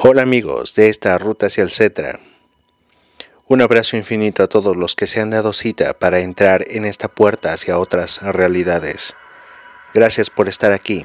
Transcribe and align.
Hola 0.00 0.22
amigos 0.22 0.76
de 0.76 0.90
esta 0.90 1.18
ruta 1.18 1.46
hacia 1.46 1.64
el 1.64 1.72
Cetra. 1.72 2.20
Un 3.48 3.62
abrazo 3.62 3.96
infinito 3.96 4.44
a 4.44 4.46
todos 4.46 4.76
los 4.76 4.94
que 4.94 5.08
se 5.08 5.20
han 5.20 5.30
dado 5.30 5.52
cita 5.52 5.92
para 5.92 6.20
entrar 6.20 6.64
en 6.68 6.84
esta 6.84 7.08
puerta 7.08 7.52
hacia 7.52 7.80
otras 7.80 8.22
realidades. 8.22 9.16
Gracias 9.92 10.30
por 10.30 10.48
estar 10.48 10.72
aquí. 10.72 11.04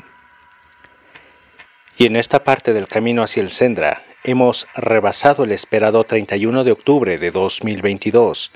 Y 1.98 2.06
en 2.06 2.16
esta 2.16 2.44
parte 2.44 2.72
del 2.72 2.88
camino 2.88 3.24
hacia 3.24 3.42
el 3.42 3.50
Sendra 3.50 4.04
hemos 4.24 4.68
rebasado 4.76 5.44
el 5.44 5.54
esperado 5.54 6.04
31 6.04 6.64
de 6.64 6.72
octubre 6.72 7.18
de 7.18 7.32
2022, 7.32 8.52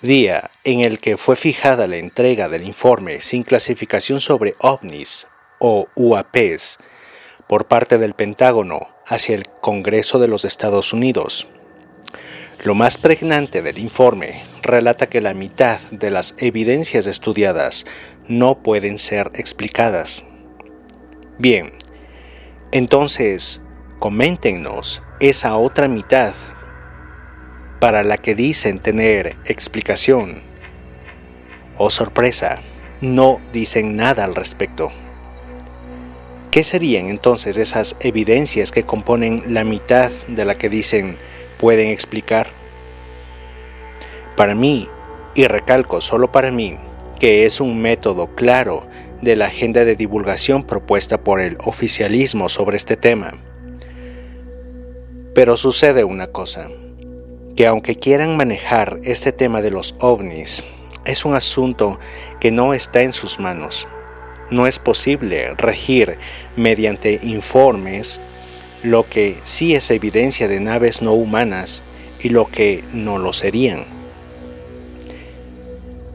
día 0.00 0.52
en 0.64 0.80
el 0.80 1.00
que 1.00 1.18
fue 1.18 1.36
fijada 1.36 1.86
la 1.86 1.98
entrega 1.98 2.48
del 2.48 2.66
informe 2.66 3.20
sin 3.20 3.42
clasificación 3.42 4.22
sobre 4.22 4.54
ovnis 4.58 5.26
o 5.58 5.86
UAPs 5.96 6.78
por 7.46 7.66
parte 7.66 7.98
del 7.98 8.14
Pentágono 8.14 8.93
hacia 9.06 9.34
el 9.34 9.44
Congreso 9.60 10.18
de 10.18 10.28
los 10.28 10.44
Estados 10.44 10.92
Unidos. 10.92 11.46
Lo 12.62 12.74
más 12.74 12.96
pregnante 12.96 13.60
del 13.60 13.78
informe 13.78 14.42
relata 14.62 15.08
que 15.08 15.20
la 15.20 15.34
mitad 15.34 15.78
de 15.90 16.10
las 16.10 16.34
evidencias 16.38 17.06
estudiadas 17.06 17.84
no 18.26 18.62
pueden 18.62 18.96
ser 18.98 19.30
explicadas. 19.34 20.24
Bien, 21.38 21.72
entonces, 22.72 23.62
coméntenos 23.98 25.02
esa 25.20 25.56
otra 25.56 25.88
mitad 25.88 26.32
para 27.80 28.02
la 28.02 28.16
que 28.16 28.34
dicen 28.34 28.78
tener 28.78 29.36
explicación. 29.44 30.42
Oh 31.76 31.90
sorpresa, 31.90 32.62
no 33.02 33.40
dicen 33.52 33.96
nada 33.96 34.24
al 34.24 34.34
respecto. 34.34 34.90
¿Qué 36.54 36.62
serían 36.62 37.08
entonces 37.08 37.56
esas 37.56 37.96
evidencias 37.98 38.70
que 38.70 38.84
componen 38.84 39.42
la 39.48 39.64
mitad 39.64 40.12
de 40.28 40.44
la 40.44 40.56
que 40.56 40.68
dicen 40.68 41.18
pueden 41.58 41.88
explicar? 41.88 42.46
Para 44.36 44.54
mí, 44.54 44.88
y 45.34 45.48
recalco 45.48 46.00
solo 46.00 46.30
para 46.30 46.52
mí, 46.52 46.76
que 47.18 47.44
es 47.44 47.60
un 47.60 47.82
método 47.82 48.36
claro 48.36 48.86
de 49.20 49.34
la 49.34 49.46
agenda 49.46 49.84
de 49.84 49.96
divulgación 49.96 50.62
propuesta 50.62 51.24
por 51.24 51.40
el 51.40 51.58
oficialismo 51.64 52.48
sobre 52.48 52.76
este 52.76 52.96
tema. 52.96 53.32
Pero 55.34 55.56
sucede 55.56 56.04
una 56.04 56.28
cosa, 56.28 56.68
que 57.56 57.66
aunque 57.66 57.96
quieran 57.96 58.36
manejar 58.36 59.00
este 59.02 59.32
tema 59.32 59.60
de 59.60 59.72
los 59.72 59.96
ovnis, 59.98 60.62
es 61.04 61.24
un 61.24 61.34
asunto 61.34 61.98
que 62.38 62.52
no 62.52 62.74
está 62.74 63.02
en 63.02 63.12
sus 63.12 63.40
manos 63.40 63.88
no 64.50 64.66
es 64.66 64.78
posible 64.78 65.54
regir 65.54 66.18
mediante 66.56 67.20
informes 67.22 68.20
lo 68.82 69.08
que 69.08 69.38
sí 69.44 69.74
es 69.74 69.90
evidencia 69.90 70.46
de 70.46 70.60
naves 70.60 71.00
no 71.00 71.14
humanas 71.14 71.82
y 72.22 72.28
lo 72.28 72.46
que 72.46 72.84
no 72.92 73.18
lo 73.18 73.32
serían. 73.32 73.84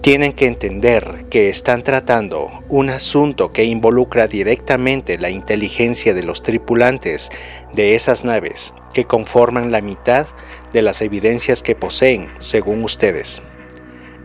Tienen 0.02 0.32
que 0.34 0.48
entender 0.48 1.26
que 1.30 1.50
están 1.50 1.84
tratando 1.84 2.50
un 2.70 2.90
asunto 2.90 3.52
que 3.52 3.66
involucra 3.66 4.28
directamente 4.28 5.18
la 5.18 5.30
inteligencia 5.30 6.14
de 6.14 6.24
los 6.24 6.42
tripulantes 6.42 7.30
de 7.74 7.96
esas 7.96 8.24
naves 8.24 8.74
que 8.94 9.06
conforman 9.06 9.72
la 9.72 9.82
mitad 9.82 10.26
de 10.72 10.82
las 10.84 11.02
evidencias 11.02 11.64
que 11.64 11.76
poseen, 11.76 12.30
según 12.40 12.84
ustedes, 12.84 13.42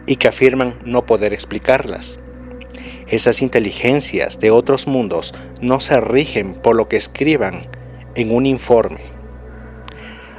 y 0.07 0.17
que 0.17 0.29
afirman 0.29 0.75
no 0.85 1.07
poder 1.07 1.33
explicarlas. 1.33 2.21
Esas 3.15 3.43
inteligencias 3.43 4.41
de 4.41 4.51
otros 4.51 4.89
mundos 4.89 5.35
no 5.61 5.79
se 5.79 6.01
rigen 6.01 6.55
por 6.55 6.75
lo 6.75 6.89
que 6.89 6.97
escriban 6.97 7.63
en 8.17 8.35
un 8.35 8.45
informe. 8.45 9.03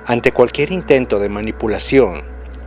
Ante 0.06 0.34
cualquier 0.34 0.74
intento 0.74 1.20
de 1.20 1.30
manipulación, 1.30 2.24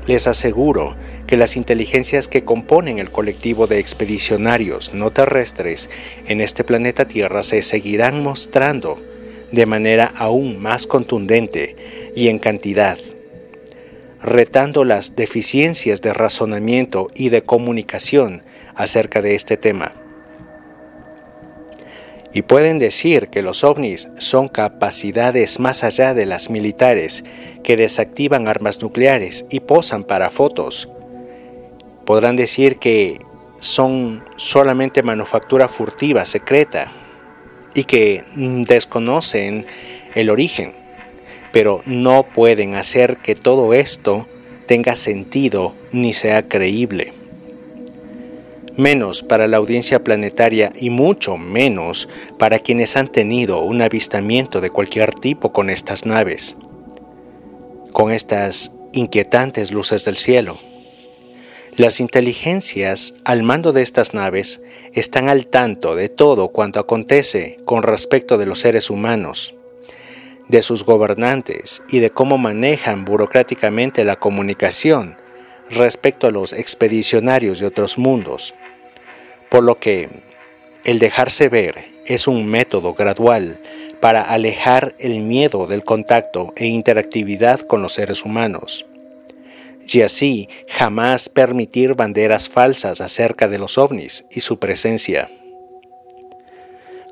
les 0.07 0.27
aseguro 0.27 0.97
que 1.27 1.37
las 1.37 1.59
inteligencias 1.59 2.27
que 2.27 2.43
componen 2.43 2.99
el 2.99 3.11
colectivo 3.11 3.67
de 3.67 3.81
expedicionarios 3.81 4.95
no 4.95 5.11
terrestres 5.11 5.91
en 6.27 6.41
este 6.41 6.65
planeta 6.65 7.07
Tierra 7.07 7.43
se 7.43 7.61
seguirán 7.61 8.23
mostrando 8.23 8.99
de 9.53 9.67
manera 9.67 10.07
aún 10.17 10.59
más 10.59 10.87
contundente 10.87 11.77
y 12.17 12.29
en 12.29 12.39
cantidad, 12.39 12.97
retando 14.23 14.87
las 14.87 15.17
deficiencias 15.17 16.01
de 16.01 16.15
razonamiento 16.15 17.09
y 17.15 17.29
de 17.29 17.43
comunicación 17.43 18.48
acerca 18.79 19.21
de 19.21 19.35
este 19.35 19.59
tema. 19.59 19.93
Y 22.33 22.43
pueden 22.43 22.79
decir 22.79 23.29
que 23.29 23.43
los 23.43 23.65
ovnis 23.65 24.11
son 24.19 24.49
capacidades 24.49 25.59
más 25.59 25.83
allá 25.83 26.15
de 26.15 26.27
las 26.27 26.49
militares 26.49 27.25
que 27.65 27.77
desactivan 27.77 28.49
armas 28.49 28.81
nucleares 28.81 29.47
y 29.51 29.61
posan 29.61 30.05
para 30.05 30.31
fotos. 30.31 30.89
Podrán 32.07 32.37
decir 32.37 32.79
que 32.79 33.19
son 33.59 34.25
solamente 34.37 35.03
manufactura 35.03 35.69
furtiva, 35.69 36.25
secreta, 36.25 36.93
y 37.75 37.85
que 37.85 38.25
desconocen 38.67 39.67
el 40.15 40.31
origen, 40.31 40.73
pero 41.53 41.83
no 41.87 42.25
pueden 42.25 42.77
hacer 42.77 43.19
que 43.19 43.35
todo 43.35 43.75
esto 43.75 44.29
tenga 44.67 44.97
sentido 44.97 45.75
ni 45.93 46.13
sea 46.13 46.49
creíble 46.49 47.18
menos 48.79 49.25
para 49.25 49.49
la 49.49 49.57
audiencia 49.57 50.05
planetaria 50.05 50.73
y 50.77 50.89
mucho 50.89 51.37
menos 51.37 52.09
para 52.39 52.61
quienes 52.61 52.97
han 52.97 53.09
tenido 53.09 53.61
un 53.61 53.83
avistamiento 53.83 54.61
de 54.61 54.71
cualquier 54.71 55.13
tipo 55.13 55.53
con 55.53 55.69
estas 55.69 56.07
naves, 56.07 56.57
con 57.93 58.13
estas 58.13 58.73
inquietantes 58.93 59.73
luces 59.73 60.05
del 60.05 60.17
cielo. 60.17 60.57
Las 61.77 62.01
inteligencias 62.01 63.15
al 63.25 63.43
mando 63.43 63.73
de 63.73 63.83
estas 63.83 64.15
naves 64.15 64.63
están 64.95 65.29
al 65.29 65.47
tanto 65.47 65.95
de 65.95 66.09
todo 66.09 66.49
cuanto 66.49 66.81
acontece 66.81 67.59
con 67.65 67.83
respecto 67.83 68.39
de 68.39 68.47
los 68.47 68.61
seres 68.61 68.91
humanos, 68.91 69.55
de 70.49 70.63
sus 70.63 70.85
gobernantes 70.85 71.83
y 71.89 71.99
de 71.99 72.11
cómo 72.11 72.39
manejan 72.39 73.05
burocráticamente 73.05 74.05
la 74.05 74.17
comunicación 74.17 75.17
respecto 75.71 76.27
a 76.27 76.31
los 76.31 76.53
expedicionarios 76.53 77.59
de 77.59 77.67
otros 77.67 77.99
mundos, 77.99 78.55
por 79.51 79.65
lo 79.65 79.79
que 79.79 80.09
el 80.85 80.99
dejarse 80.99 81.49
ver 81.49 81.85
es 82.07 82.27
un 82.27 82.47
método 82.47 82.95
gradual 82.95 83.61
para 84.01 84.23
alejar 84.23 84.95
el 84.99 85.21
miedo 85.21 85.67
del 85.67 85.85
contacto 85.85 86.53
e 86.57 86.67
interactividad 86.67 87.61
con 87.61 87.83
los 87.83 87.95
seres 87.95 88.25
humanos, 88.25 88.87
y 89.87 90.03
así 90.03 90.49
jamás 90.69 91.29
permitir 91.29 91.95
banderas 91.95 92.49
falsas 92.49 93.01
acerca 93.01 93.49
de 93.49 93.59
los 93.59 93.79
ovnis 93.79 94.25
y 94.31 94.41
su 94.41 94.59
presencia. 94.59 95.31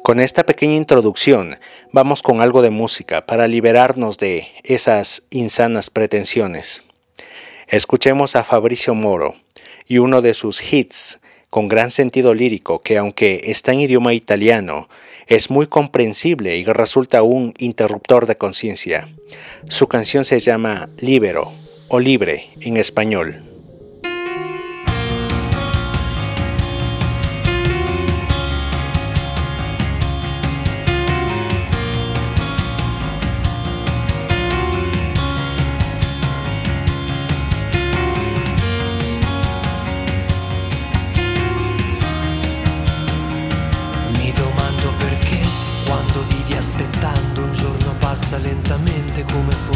Con 0.03 0.21
esta 0.21 0.47
pequeña 0.47 0.77
introducción 0.77 1.59
vamos 1.91 2.23
con 2.23 2.41
algo 2.41 2.63
de 2.63 2.71
música 2.71 3.27
para 3.27 3.49
liberarnos 3.49 4.19
de 4.19 4.47
esas 4.63 5.25
insanas 5.31 5.91
pretensiones. 5.91 6.85
Escuchemos 7.67 8.37
a 8.37 8.45
Fabricio 8.45 8.95
Moro 8.95 9.35
y 9.85 9.99
uno 9.99 10.23
de 10.23 10.35
sus 10.35 10.73
hits 10.73 11.19
con 11.51 11.69
gran 11.69 11.91
sentido 11.91 12.35
lírico 12.35 12.81
que 12.81 12.99
aunque 12.99 13.43
está 13.45 13.73
en 13.73 13.81
idioma 13.81 14.15
italiano, 14.15 14.89
es 15.27 15.51
muy 15.51 15.67
comprensible 15.67 16.57
y 16.57 16.65
resulta 16.65 17.23
un 17.23 17.55
interruptor 17.59 18.27
de 18.27 18.37
conciencia. 18.37 19.09
Su 19.69 19.89
canción 19.89 20.25
se 20.25 20.39
llama 20.39 20.89
Libero 20.99 21.51
o 21.89 21.99
Libre 21.99 22.47
en 22.61 22.77
español. 22.77 23.46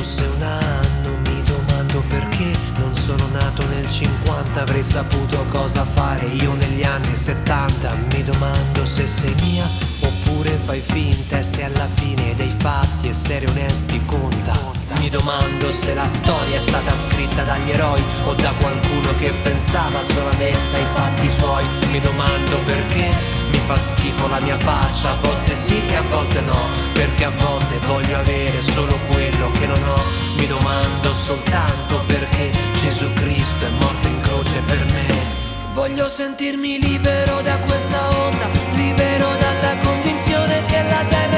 Fosse 0.00 0.24
un 0.34 0.42
anno, 0.42 1.18
mi 1.26 1.42
domando 1.42 2.02
perché 2.08 2.50
non 2.78 2.94
sono 2.94 3.26
nato 3.32 3.66
nel 3.66 3.86
50, 3.86 4.62
avrei 4.62 4.82
saputo 4.82 5.44
cosa 5.50 5.84
fare 5.84 6.24
io 6.24 6.54
negli 6.54 6.82
anni 6.82 7.14
70. 7.14 7.96
Mi 8.10 8.22
domando 8.22 8.86
se 8.86 9.06
sei 9.06 9.34
mia 9.42 9.66
oppure 10.00 10.52
fai 10.64 10.80
finta 10.80 11.36
e 11.36 11.42
se 11.42 11.64
alla 11.64 11.86
fine 11.86 12.34
dei 12.34 12.48
fatti 12.48 13.08
essere 13.08 13.46
onesti 13.46 14.02
conta. 14.06 14.56
Mi 14.98 15.10
domando 15.10 15.70
se 15.70 15.92
la 15.92 16.06
storia 16.06 16.56
è 16.56 16.60
stata 16.60 16.94
scritta 16.94 17.42
dagli 17.42 17.70
eroi 17.70 18.02
o 18.24 18.32
da 18.32 18.52
qualcuno 18.58 19.14
che 19.16 19.34
pensava 19.34 20.02
solamente 20.02 20.76
ai 20.76 20.86
fatti 20.94 21.28
suoi. 21.28 21.66
Mi 21.90 22.00
domando 22.00 22.58
perché 22.64 23.29
mi 23.50 23.58
fa 23.66 23.78
schifo 23.78 24.26
la 24.28 24.40
mia 24.40 24.58
faccia, 24.58 25.10
a 25.10 25.16
volte 25.20 25.54
sì 25.54 25.80
e 25.88 25.96
a 25.96 26.02
volte 26.02 26.40
no, 26.40 26.68
perché 26.92 27.24
a 27.24 27.30
volte 27.30 27.78
voglio 27.86 28.18
avere 28.18 28.60
solo 28.60 28.98
quello 29.08 29.50
che 29.52 29.66
non 29.66 29.82
ho. 29.82 30.02
Mi 30.38 30.46
domando 30.46 31.12
soltanto 31.12 32.02
perché 32.06 32.50
Gesù 32.80 33.12
Cristo 33.14 33.66
è 33.66 33.70
morto 33.70 34.08
in 34.08 34.20
croce 34.20 34.60
per 34.60 34.84
me. 34.92 35.38
Voglio 35.72 36.08
sentirmi 36.08 36.80
libero 36.80 37.40
da 37.42 37.58
questa 37.58 38.10
onda, 38.26 38.48
libero 38.72 39.28
dalla 39.36 39.76
convinzione 39.82 40.64
che 40.66 40.82
la 40.82 41.04
terra 41.08 41.29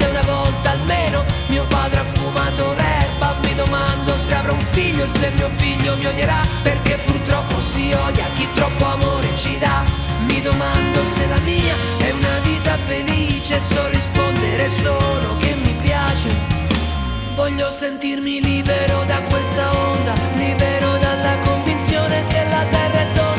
se 0.00 0.06
una 0.06 0.22
volta 0.22 0.70
almeno 0.70 1.24
mio 1.48 1.66
padre 1.66 2.00
ha 2.00 2.04
fumato 2.04 2.72
l'erba 2.72 3.36
Mi 3.42 3.54
domando 3.54 4.16
se 4.16 4.34
avrò 4.34 4.54
un 4.54 4.66
figlio 4.72 5.04
e 5.04 5.08
se 5.08 5.30
mio 5.36 5.50
figlio 5.56 5.96
mi 5.96 6.06
odierà 6.06 6.40
Perché 6.62 6.98
purtroppo 7.04 7.60
si 7.60 7.92
odia 7.92 8.26
chi 8.34 8.48
troppo 8.54 8.84
amore 8.84 9.36
ci 9.36 9.56
dà. 9.58 9.84
Mi 10.28 10.40
domando 10.40 11.04
se 11.04 11.26
la 11.28 11.38
mia 11.40 11.74
è 11.98 12.10
una 12.10 12.38
vita 12.40 12.76
felice 12.86 13.60
so 13.60 13.88
rispondere 13.88 14.68
solo 14.68 15.36
che 15.36 15.54
mi 15.54 15.74
piace. 15.80 16.28
Voglio 17.34 17.70
sentirmi 17.70 18.40
libero 18.40 19.04
da 19.04 19.22
questa 19.22 19.70
onda, 19.70 20.14
libero 20.34 20.98
dalla 20.98 21.38
convinzione 21.38 22.26
che 22.28 22.44
la 22.48 22.64
terra 22.68 23.00
è 23.00 23.12
tonda, 23.12 23.29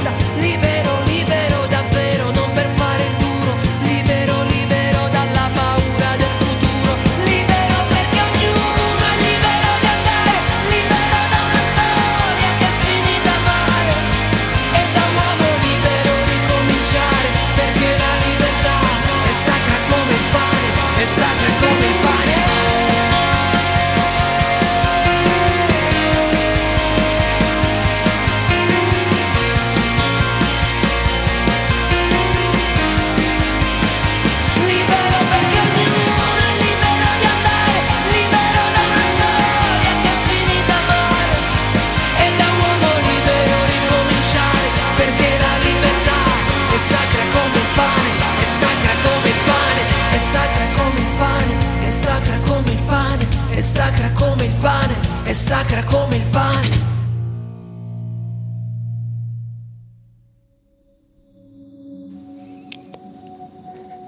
sacra 55.51 55.83
come 55.83 56.15
il 56.15 56.23
pane. 56.31 56.69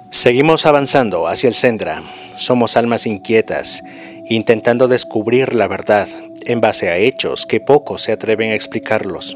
Seguimos 0.09 0.65
avanzando 0.65 1.27
hacia 1.27 1.49
el 1.49 1.55
Sendra. 1.55 2.01
Somos 2.37 2.77
almas 2.77 3.05
inquietas, 3.05 3.83
intentando 4.29 4.87
descubrir 4.87 5.53
la 5.53 5.67
verdad 5.67 6.07
en 6.45 6.61
base 6.61 6.87
a 6.87 6.95
hechos 6.95 7.45
que 7.45 7.59
pocos 7.59 8.03
se 8.03 8.13
atreven 8.13 8.51
a 8.51 8.55
explicarlos. 8.55 9.35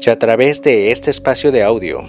Y 0.00 0.08
a 0.08 0.18
través 0.18 0.62
de 0.62 0.90
este 0.90 1.10
espacio 1.10 1.52
de 1.52 1.64
audio, 1.64 2.00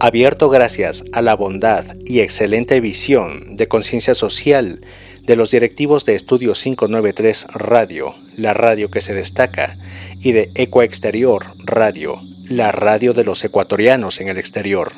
abierto 0.00 0.48
gracias 0.48 1.04
a 1.12 1.22
la 1.22 1.36
bondad 1.36 1.84
y 2.04 2.18
excelente 2.18 2.80
visión 2.80 3.54
de 3.54 3.68
conciencia 3.68 4.16
social 4.16 4.80
de 5.28 5.36
los 5.36 5.50
directivos 5.50 6.06
de 6.06 6.14
Estudio 6.14 6.54
593 6.54 7.48
Radio, 7.52 8.14
la 8.34 8.54
radio 8.54 8.90
que 8.90 9.02
se 9.02 9.12
destaca, 9.12 9.76
y 10.20 10.32
de 10.32 10.50
Eco 10.54 10.82
Exterior 10.82 11.48
Radio, 11.58 12.22
la 12.48 12.72
radio 12.72 13.12
de 13.12 13.24
los 13.24 13.44
ecuatorianos 13.44 14.22
en 14.22 14.28
el 14.28 14.38
exterior. 14.38 14.94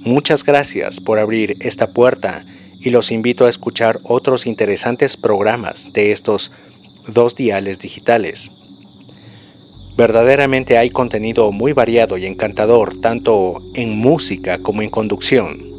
Muchas 0.00 0.44
gracias 0.44 1.00
por 1.00 1.18
abrir 1.18 1.56
esta 1.60 1.94
puerta 1.94 2.44
y 2.80 2.90
los 2.90 3.10
invito 3.10 3.46
a 3.46 3.48
escuchar 3.48 3.98
otros 4.02 4.46
interesantes 4.46 5.16
programas 5.16 5.90
de 5.94 6.12
estos 6.12 6.52
dos 7.08 7.34
diales 7.34 7.78
digitales. 7.78 8.52
Verdaderamente 9.96 10.76
hay 10.76 10.90
contenido 10.90 11.50
muy 11.50 11.72
variado 11.72 12.18
y 12.18 12.26
encantador 12.26 13.00
tanto 13.00 13.62
en 13.74 13.96
música 13.96 14.58
como 14.58 14.82
en 14.82 14.90
conducción, 14.90 15.71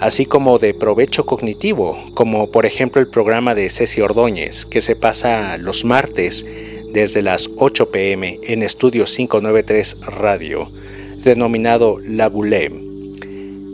así 0.00 0.24
como 0.24 0.58
de 0.58 0.74
provecho 0.74 1.26
cognitivo, 1.26 1.98
como 2.14 2.50
por 2.50 2.66
ejemplo 2.66 3.00
el 3.00 3.08
programa 3.08 3.54
de 3.54 3.68
Ceci 3.68 4.00
Ordóñez 4.00 4.64
que 4.64 4.80
se 4.80 4.96
pasa 4.96 5.58
los 5.58 5.84
martes 5.84 6.46
desde 6.90 7.22
las 7.22 7.50
8 7.56 7.90
pm 7.90 8.40
en 8.42 8.62
Estudio 8.62 9.04
593 9.04 9.98
Radio, 10.00 10.72
denominado 11.18 11.98
La 12.02 12.28
Boulée 12.28 12.72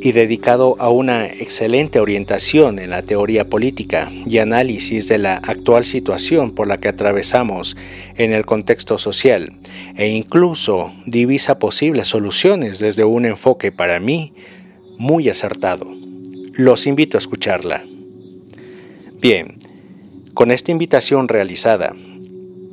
y 0.02 0.12
dedicado 0.12 0.76
a 0.78 0.90
una 0.90 1.26
excelente 1.26 2.00
orientación 2.00 2.78
en 2.78 2.90
la 2.90 3.02
teoría 3.02 3.48
política 3.48 4.10
y 4.26 4.38
análisis 4.38 5.08
de 5.08 5.18
la 5.18 5.36
actual 5.36 5.86
situación 5.86 6.50
por 6.50 6.68
la 6.68 6.78
que 6.78 6.88
atravesamos 6.88 7.76
en 8.16 8.32
el 8.32 8.44
contexto 8.44 8.98
social 8.98 9.52
e 9.96 10.08
incluso 10.08 10.92
divisa 11.06 11.58
posibles 11.58 12.08
soluciones 12.08 12.78
desde 12.78 13.04
un 13.04 13.24
enfoque 13.24 13.72
para 13.72 13.98
mí 13.98 14.34
muy 14.98 15.28
acertado. 15.28 16.05
Los 16.56 16.86
invito 16.86 17.18
a 17.18 17.20
escucharla. 17.20 17.84
Bien, 19.20 19.58
con 20.32 20.50
esta 20.50 20.72
invitación 20.72 21.28
realizada, 21.28 21.92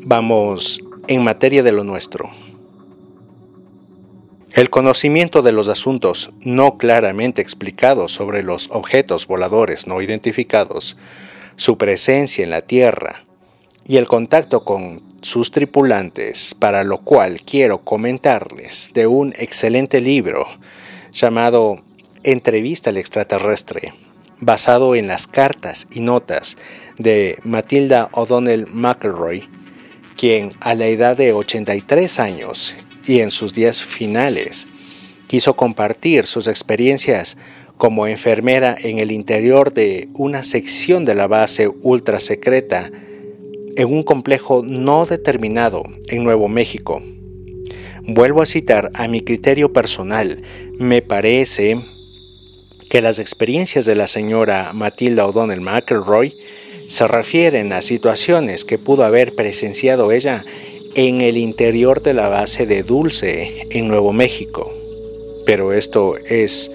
vamos 0.05 0.81
en 1.09 1.21
materia 1.21 1.63
de 1.63 1.73
lo 1.73 1.83
nuestro. 1.83 2.31
El 4.53 4.69
conocimiento 4.69 5.41
de 5.41 5.51
los 5.51 5.67
asuntos 5.67 6.31
no 6.45 6.77
claramente 6.77 7.41
explicados 7.41 8.13
sobre 8.13 8.41
los 8.41 8.69
objetos 8.71 9.27
voladores 9.27 9.85
no 9.85 10.01
identificados, 10.01 10.95
su 11.57 11.77
presencia 11.77 12.45
en 12.45 12.51
la 12.51 12.61
Tierra 12.61 13.25
y 13.85 13.97
el 13.97 14.07
contacto 14.07 14.63
con 14.63 15.03
sus 15.21 15.51
tripulantes, 15.51 16.55
para 16.55 16.85
lo 16.85 16.99
cual 16.99 17.41
quiero 17.41 17.83
comentarles 17.83 18.91
de 18.93 19.07
un 19.07 19.33
excelente 19.37 19.99
libro 19.99 20.45
llamado 21.11 21.83
Entrevista 22.23 22.89
al 22.89 22.97
extraterrestre, 22.97 23.93
basado 24.39 24.95
en 24.95 25.07
las 25.07 25.27
cartas 25.27 25.87
y 25.91 25.99
notas 25.99 26.55
de 26.97 27.37
Matilda 27.43 28.09
O'Donnell 28.13 28.67
McElroy, 28.67 29.49
quien 30.15 30.53
a 30.61 30.73
la 30.73 30.87
edad 30.87 31.17
de 31.17 31.33
83 31.33 32.19
años 32.19 32.75
y 33.05 33.19
en 33.19 33.29
sus 33.29 33.53
días 33.53 33.83
finales 33.83 34.69
quiso 35.27 35.55
compartir 35.55 36.25
sus 36.25 36.47
experiencias 36.47 37.37
como 37.77 38.07
enfermera 38.07 38.75
en 38.81 38.99
el 38.99 39.11
interior 39.11 39.73
de 39.73 40.07
una 40.13 40.45
sección 40.45 41.03
de 41.03 41.15
la 41.15 41.27
base 41.27 41.67
ultra 41.67 42.21
secreta 42.21 42.89
en 43.75 43.91
un 43.91 44.03
complejo 44.03 44.61
no 44.63 45.05
determinado 45.05 45.83
en 46.07 46.23
Nuevo 46.23 46.47
México. 46.47 47.03
Vuelvo 48.03 48.41
a 48.41 48.45
citar 48.45 48.91
a 48.93 49.07
mi 49.07 49.21
criterio 49.21 49.73
personal, 49.73 50.41
me 50.77 51.01
parece 51.01 51.77
que 52.93 53.01
las 53.01 53.17
experiencias 53.17 53.87
de 53.87 53.95
la 53.95 54.07
señora 54.07 54.69
Matilda 54.71 55.25
O'Donnell 55.25 55.61
McElroy 55.61 56.37
se 56.85 57.07
refieren 57.07 57.73
a 57.73 57.81
situaciones 57.81 58.65
que 58.65 58.77
pudo 58.77 59.03
haber 59.03 59.33
presenciado 59.33 60.11
ella 60.11 60.45
en 60.93 61.21
el 61.21 61.37
interior 61.37 62.03
de 62.03 62.13
la 62.13 62.29
base 62.29 62.67
de 62.67 62.83
Dulce 62.83 63.67
en 63.71 63.87
Nuevo 63.87 64.13
México. 64.13 64.71
Pero 65.43 65.73
esto 65.73 66.17
es, 66.17 66.71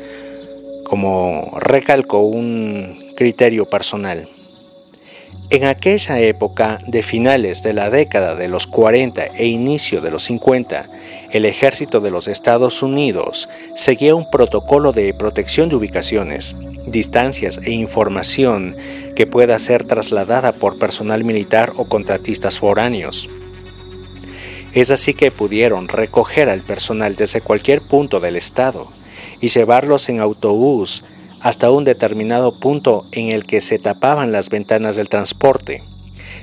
como 0.82 1.56
recalco, 1.60 2.18
un 2.18 3.12
criterio 3.14 3.70
personal. 3.70 4.28
En 5.50 5.66
aquella 5.66 6.18
época 6.18 6.80
de 6.88 7.04
finales 7.04 7.62
de 7.62 7.74
la 7.74 7.90
década 7.90 8.34
de 8.34 8.48
los 8.48 8.66
40 8.66 9.24
e 9.24 9.46
inicio 9.46 10.00
de 10.00 10.10
los 10.10 10.24
50, 10.24 10.90
el 11.30 11.44
ejército 11.44 12.00
de 12.00 12.10
los 12.10 12.26
Estados 12.26 12.82
Unidos 12.82 13.48
seguía 13.74 14.14
un 14.14 14.30
protocolo 14.30 14.92
de 14.92 15.12
protección 15.12 15.68
de 15.68 15.76
ubicaciones, 15.76 16.56
distancias 16.86 17.60
e 17.62 17.72
información 17.72 18.76
que 19.14 19.26
pueda 19.26 19.58
ser 19.58 19.84
trasladada 19.84 20.52
por 20.52 20.78
personal 20.78 21.24
militar 21.24 21.74
o 21.76 21.84
contratistas 21.84 22.58
foráneos. 22.58 23.28
Es 24.72 24.90
así 24.90 25.14
que 25.14 25.30
pudieron 25.30 25.88
recoger 25.88 26.48
al 26.48 26.62
personal 26.62 27.16
desde 27.16 27.40
cualquier 27.40 27.82
punto 27.82 28.20
del 28.20 28.36
estado 28.36 28.88
y 29.40 29.48
llevarlos 29.48 30.08
en 30.08 30.20
autobús 30.20 31.04
hasta 31.40 31.70
un 31.70 31.84
determinado 31.84 32.58
punto 32.58 33.06
en 33.12 33.32
el 33.32 33.44
que 33.44 33.60
se 33.60 33.78
tapaban 33.78 34.32
las 34.32 34.50
ventanas 34.50 34.96
del 34.96 35.08
transporte. 35.08 35.84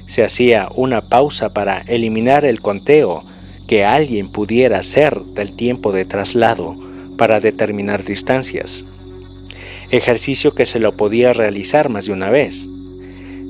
Se 0.06 0.24
hacía 0.24 0.70
una 0.76 1.02
pausa 1.02 1.54
para 1.54 1.80
eliminar 1.88 2.46
el 2.46 2.60
conteo 2.60 3.26
que 3.68 3.84
alguien 3.84 4.30
pudiera 4.30 4.80
hacer 4.80 5.20
del 5.34 5.56
tiempo 5.56 5.92
de 5.92 6.06
traslado 6.06 6.76
para 7.18 7.40
determinar 7.40 8.04
distancias. 8.04 8.86
Ejercicio 9.92 10.56
que 10.56 10.66
se 10.66 10.80
lo 10.80 10.98
podía 10.98 11.34
realizar 11.34 11.90
más 11.90 12.06
de 12.06 12.14
una 12.14 12.30
vez. 12.30 12.68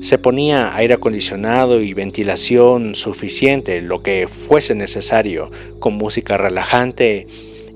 Se 0.00 0.18
ponía 0.18 0.76
aire 0.76 0.94
acondicionado 0.94 1.80
y 1.80 1.94
ventilación 1.94 2.94
suficiente, 2.94 3.80
lo 3.80 4.02
que 4.02 4.28
fuese 4.28 4.74
necesario, 4.74 5.50
con 5.78 5.94
música 5.94 6.36
relajante 6.36 7.26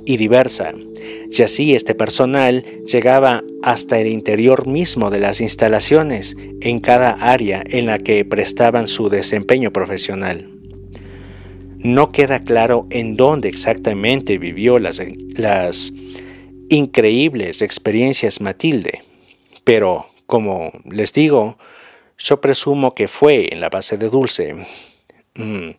y 0.04 0.16
diversa, 0.18 0.72
y 1.30 1.42
así 1.42 1.74
este 1.74 1.94
personal 1.94 2.64
llegaba 2.86 3.42
hasta 3.62 3.98
el 4.00 4.08
interior 4.08 4.66
mismo 4.66 5.10
de 5.10 5.20
las 5.20 5.40
instalaciones 5.40 6.36
en 6.60 6.80
cada 6.80 7.12
área 7.12 7.62
en 7.64 7.86
la 7.86 7.98
que 7.98 8.24
prestaban 8.24 8.88
su 8.88 9.08
desempeño 9.08 9.72
profesional. 9.72 10.59
No 11.82 12.12
queda 12.12 12.44
claro 12.44 12.86
en 12.90 13.16
dónde 13.16 13.48
exactamente 13.48 14.38
vivió 14.38 14.78
las, 14.78 15.00
increíbles 16.68 17.62
experiencias 17.62 18.40
Matilde, 18.40 19.02
pero 19.64 20.06
como 20.26 20.70
les 20.84 21.12
digo, 21.12 21.58
yo 22.16 22.40
presumo 22.40 22.94
que 22.94 23.08
fue 23.08 23.52
en 23.52 23.60
la 23.60 23.68
base 23.68 23.96
de 23.96 24.08
Dulce, 24.08 24.54
Mm, 25.36 25.70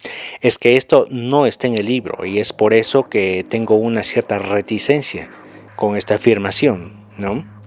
es 0.41 0.57
que 0.57 0.77
esto 0.77 1.07
no 1.09 1.45
está 1.45 1.67
en 1.67 1.77
el 1.77 1.85
libro 1.85 2.25
y 2.25 2.39
es 2.39 2.53
por 2.53 2.73
eso 2.73 3.09
que 3.09 3.45
tengo 3.47 3.75
una 3.75 4.01
cierta 4.01 4.39
reticencia 4.39 5.29
con 5.75 5.97
esta 5.97 6.15
afirmación, 6.15 7.05
¿no? 7.17 7.60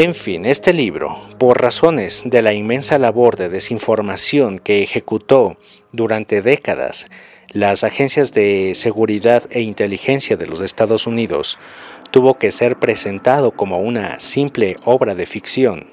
En 0.00 0.14
fin, 0.14 0.46
este 0.46 0.72
libro, 0.72 1.18
por 1.40 1.60
razones 1.60 2.22
de 2.24 2.40
la 2.40 2.52
inmensa 2.52 2.98
labor 2.98 3.36
de 3.36 3.48
desinformación 3.48 4.60
que 4.60 4.80
ejecutó 4.80 5.58
durante 5.90 6.40
décadas 6.40 7.06
las 7.48 7.82
agencias 7.82 8.32
de 8.32 8.76
seguridad 8.76 9.42
e 9.50 9.60
inteligencia 9.60 10.36
de 10.36 10.46
los 10.46 10.60
Estados 10.60 11.08
Unidos, 11.08 11.58
tuvo 12.12 12.38
que 12.38 12.52
ser 12.52 12.78
presentado 12.78 13.50
como 13.50 13.78
una 13.78 14.20
simple 14.20 14.76
obra 14.84 15.16
de 15.16 15.26
ficción, 15.26 15.90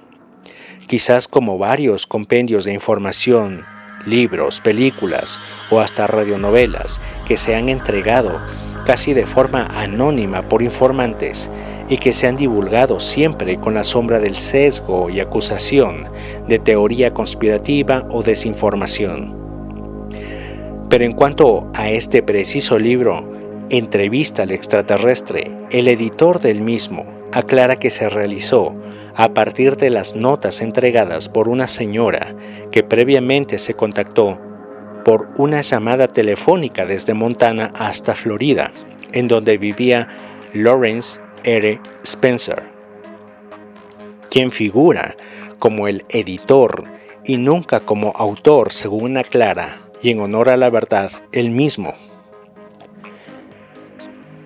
quizás 0.85 1.27
como 1.27 1.57
varios 1.57 2.05
compendios 2.05 2.63
de 2.63 2.73
información 2.73 3.65
libros, 4.05 4.61
películas 4.61 5.39
o 5.69 5.79
hasta 5.79 6.07
radionovelas 6.07 7.01
que 7.25 7.37
se 7.37 7.55
han 7.55 7.69
entregado 7.69 8.41
casi 8.85 9.13
de 9.13 9.25
forma 9.25 9.67
anónima 9.75 10.47
por 10.47 10.61
informantes 10.61 11.49
y 11.89 11.97
que 11.97 12.13
se 12.13 12.27
han 12.27 12.35
divulgado 12.35 12.99
siempre 12.99 13.57
con 13.57 13.73
la 13.73 13.83
sombra 13.83 14.19
del 14.19 14.37
sesgo 14.37 15.09
y 15.09 15.19
acusación 15.19 16.07
de 16.47 16.59
teoría 16.59 17.13
conspirativa 17.13 18.07
o 18.09 18.23
desinformación. 18.23 19.35
Pero 20.89 21.03
en 21.03 21.13
cuanto 21.13 21.69
a 21.73 21.89
este 21.89 22.21
preciso 22.21 22.77
libro, 22.77 23.27
Entrevista 23.71 24.43
al 24.43 24.51
extraterrestre, 24.51 25.49
el 25.71 25.87
editor 25.87 26.39
del 26.39 26.61
mismo 26.61 27.03
aclara 27.33 27.77
que 27.77 27.89
se 27.89 28.09
realizó 28.09 28.75
a 29.15 29.33
partir 29.33 29.77
de 29.77 29.89
las 29.89 30.15
notas 30.15 30.61
entregadas 30.61 31.29
por 31.29 31.47
una 31.47 31.67
señora 31.67 32.35
que 32.71 32.83
previamente 32.83 33.59
se 33.59 33.73
contactó 33.73 34.39
por 35.05 35.29
una 35.37 35.61
llamada 35.61 36.07
telefónica 36.07 36.85
desde 36.85 37.13
Montana 37.13 37.71
hasta 37.75 38.15
Florida, 38.15 38.71
en 39.13 39.27
donde 39.27 39.57
vivía 39.57 40.09
Lawrence 40.53 41.21
R. 41.43 41.79
Spencer, 42.03 42.63
quien 44.29 44.51
figura 44.51 45.15
como 45.59 45.87
el 45.87 46.03
editor 46.09 46.83
y 47.23 47.37
nunca 47.37 47.79
como 47.79 48.11
autor, 48.15 48.73
según 48.73 49.17
aclara, 49.17 49.81
y 50.01 50.09
en 50.11 50.19
honor 50.19 50.49
a 50.49 50.57
la 50.57 50.69
verdad, 50.69 51.09
el 51.31 51.51
mismo. 51.51 51.93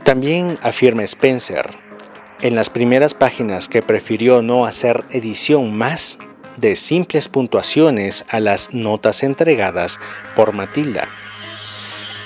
También 0.03 0.57
afirma 0.61 1.03
Spencer 1.03 1.88
en 2.41 2.55
las 2.55 2.69
primeras 2.69 3.13
páginas 3.13 3.67
que 3.67 3.81
prefirió 3.81 4.41
no 4.41 4.65
hacer 4.65 5.03
edición 5.11 5.75
más 5.75 6.19
de 6.57 6.75
simples 6.75 7.27
puntuaciones 7.27 8.25
a 8.29 8.39
las 8.39 8.73
notas 8.73 9.23
entregadas 9.23 9.99
por 10.35 10.53
Matilda 10.53 11.09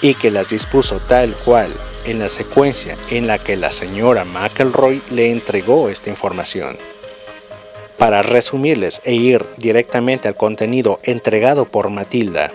y 0.01 0.15
que 0.15 0.31
las 0.31 0.49
dispuso 0.49 0.99
tal 0.99 1.35
cual 1.37 1.73
en 2.05 2.19
la 2.19 2.29
secuencia 2.29 2.97
en 3.09 3.25
la 3.25 3.39
que 3.39 3.55
la 3.55 3.71
señora 3.71 4.25
McElroy 4.25 5.01
le 5.09 5.31
entregó 5.31 5.89
esta 5.89 6.09
información. 6.09 6.77
Para 7.97 8.21
resumirles 8.21 9.01
e 9.05 9.13
ir 9.13 9.45
directamente 9.57 10.27
al 10.27 10.35
contenido 10.35 10.99
entregado 11.03 11.65
por 11.65 11.89
Matilda 11.89 12.51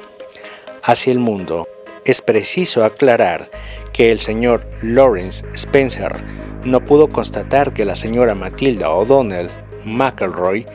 hacia 0.83 1.13
el 1.13 1.19
mundo, 1.19 1.67
es 2.05 2.23
preciso 2.23 2.85
aclarar 2.85 3.51
que 3.93 4.13
el 4.13 4.21
señor 4.21 4.67
Lawrence 4.83 5.45
Spencer 5.55 6.23
no 6.69 6.85
pudo 6.85 7.09
constatar 7.09 7.73
que 7.73 7.85
la 7.85 7.97
señora 7.97 8.35
Matilda 8.35 8.91
O'Donnell 8.91 9.51
McElroy 9.85 10.67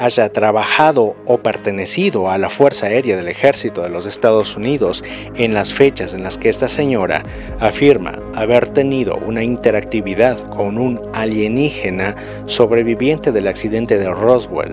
haya 0.00 0.32
trabajado 0.32 1.14
o 1.26 1.38
pertenecido 1.38 2.30
a 2.30 2.38
la 2.38 2.48
Fuerza 2.48 2.86
Aérea 2.86 3.16
del 3.16 3.28
Ejército 3.28 3.82
de 3.82 3.90
los 3.90 4.06
Estados 4.06 4.56
Unidos 4.56 5.04
en 5.36 5.52
las 5.52 5.74
fechas 5.74 6.14
en 6.14 6.22
las 6.22 6.38
que 6.38 6.48
esta 6.48 6.68
señora 6.68 7.22
afirma 7.58 8.18
haber 8.34 8.68
tenido 8.68 9.16
una 9.16 9.44
interactividad 9.44 10.38
con 10.48 10.78
un 10.78 11.00
alienígena 11.12 12.16
sobreviviente 12.46 13.30
del 13.30 13.46
accidente 13.46 13.98
de 13.98 14.08
Roswell. 14.08 14.72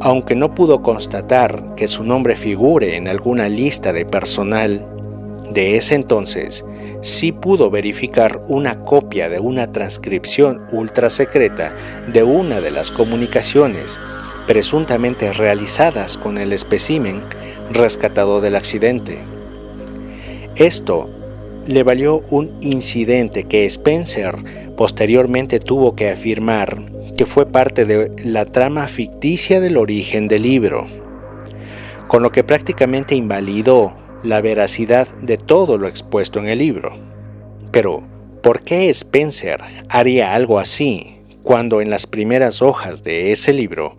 Aunque 0.00 0.36
no 0.36 0.54
pudo 0.54 0.82
constatar 0.82 1.74
que 1.74 1.88
su 1.88 2.04
nombre 2.04 2.36
figure 2.36 2.96
en 2.96 3.08
alguna 3.08 3.48
lista 3.48 3.92
de 3.92 4.04
personal 4.04 4.86
de 5.50 5.76
ese 5.76 5.96
entonces, 5.96 6.64
sí 7.04 7.32
pudo 7.32 7.70
verificar 7.70 8.42
una 8.48 8.80
copia 8.80 9.28
de 9.28 9.38
una 9.38 9.70
transcripción 9.70 10.62
ultra 10.72 11.10
secreta 11.10 11.74
de 12.10 12.22
una 12.22 12.62
de 12.62 12.70
las 12.70 12.90
comunicaciones 12.90 14.00
presuntamente 14.46 15.32
realizadas 15.32 16.16
con 16.16 16.38
el 16.38 16.52
espécimen 16.52 17.22
rescatado 17.70 18.40
del 18.40 18.56
accidente. 18.56 19.18
Esto 20.56 21.10
le 21.66 21.82
valió 21.82 22.24
un 22.30 22.56
incidente 22.62 23.44
que 23.44 23.66
Spencer 23.66 24.36
posteriormente 24.74 25.60
tuvo 25.60 25.94
que 25.94 26.08
afirmar 26.08 26.86
que 27.18 27.26
fue 27.26 27.44
parte 27.44 27.84
de 27.84 28.12
la 28.24 28.46
trama 28.46 28.88
ficticia 28.88 29.60
del 29.60 29.76
origen 29.76 30.26
del 30.26 30.42
libro, 30.42 30.86
con 32.08 32.22
lo 32.22 32.32
que 32.32 32.44
prácticamente 32.44 33.14
invalidó 33.14 34.03
la 34.24 34.40
veracidad 34.40 35.06
de 35.20 35.36
todo 35.36 35.76
lo 35.76 35.86
expuesto 35.86 36.40
en 36.40 36.48
el 36.48 36.58
libro. 36.58 36.98
Pero, 37.70 38.02
¿por 38.42 38.62
qué 38.62 38.88
Spencer 38.88 39.60
haría 39.90 40.34
algo 40.34 40.58
así 40.58 41.20
cuando 41.42 41.82
en 41.82 41.90
las 41.90 42.06
primeras 42.06 42.62
hojas 42.62 43.04
de 43.04 43.32
ese 43.32 43.52
libro 43.52 43.96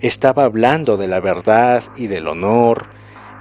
estaba 0.00 0.44
hablando 0.44 0.96
de 0.96 1.08
la 1.08 1.18
verdad 1.18 1.82
y 1.96 2.06
del 2.06 2.28
honor 2.28 2.86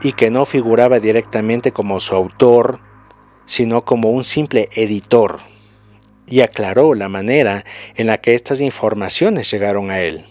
y 0.01 0.13
que 0.13 0.31
no 0.31 0.45
figuraba 0.45 0.99
directamente 0.99 1.71
como 1.71 1.99
su 1.99 2.15
autor, 2.15 2.79
sino 3.45 3.85
como 3.85 4.09
un 4.09 4.23
simple 4.23 4.69
editor? 4.73 5.37
Y 6.25 6.41
aclaró 6.41 6.95
la 6.95 7.09
manera 7.09 7.63
en 7.95 8.07
la 8.07 8.17
que 8.17 8.33
estas 8.33 8.59
informaciones 8.59 9.51
llegaron 9.51 9.91
a 9.91 9.99
él. 9.99 10.25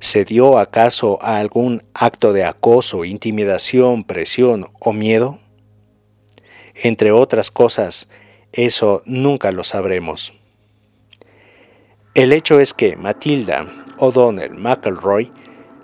¿Se 0.00 0.24
dio 0.24 0.58
acaso 0.58 1.18
a 1.22 1.38
algún 1.38 1.82
acto 1.94 2.32
de 2.32 2.44
acoso, 2.44 3.04
intimidación, 3.04 4.04
presión 4.04 4.70
o 4.78 4.92
miedo? 4.92 5.38
Entre 6.74 7.12
otras 7.12 7.50
cosas, 7.50 8.08
eso 8.52 9.02
nunca 9.06 9.52
lo 9.52 9.64
sabremos. 9.64 10.32
El 12.14 12.32
hecho 12.32 12.60
es 12.60 12.74
que 12.74 12.96
Matilda 12.96 13.66
O'Donnell 13.98 14.54
McElroy 14.54 15.30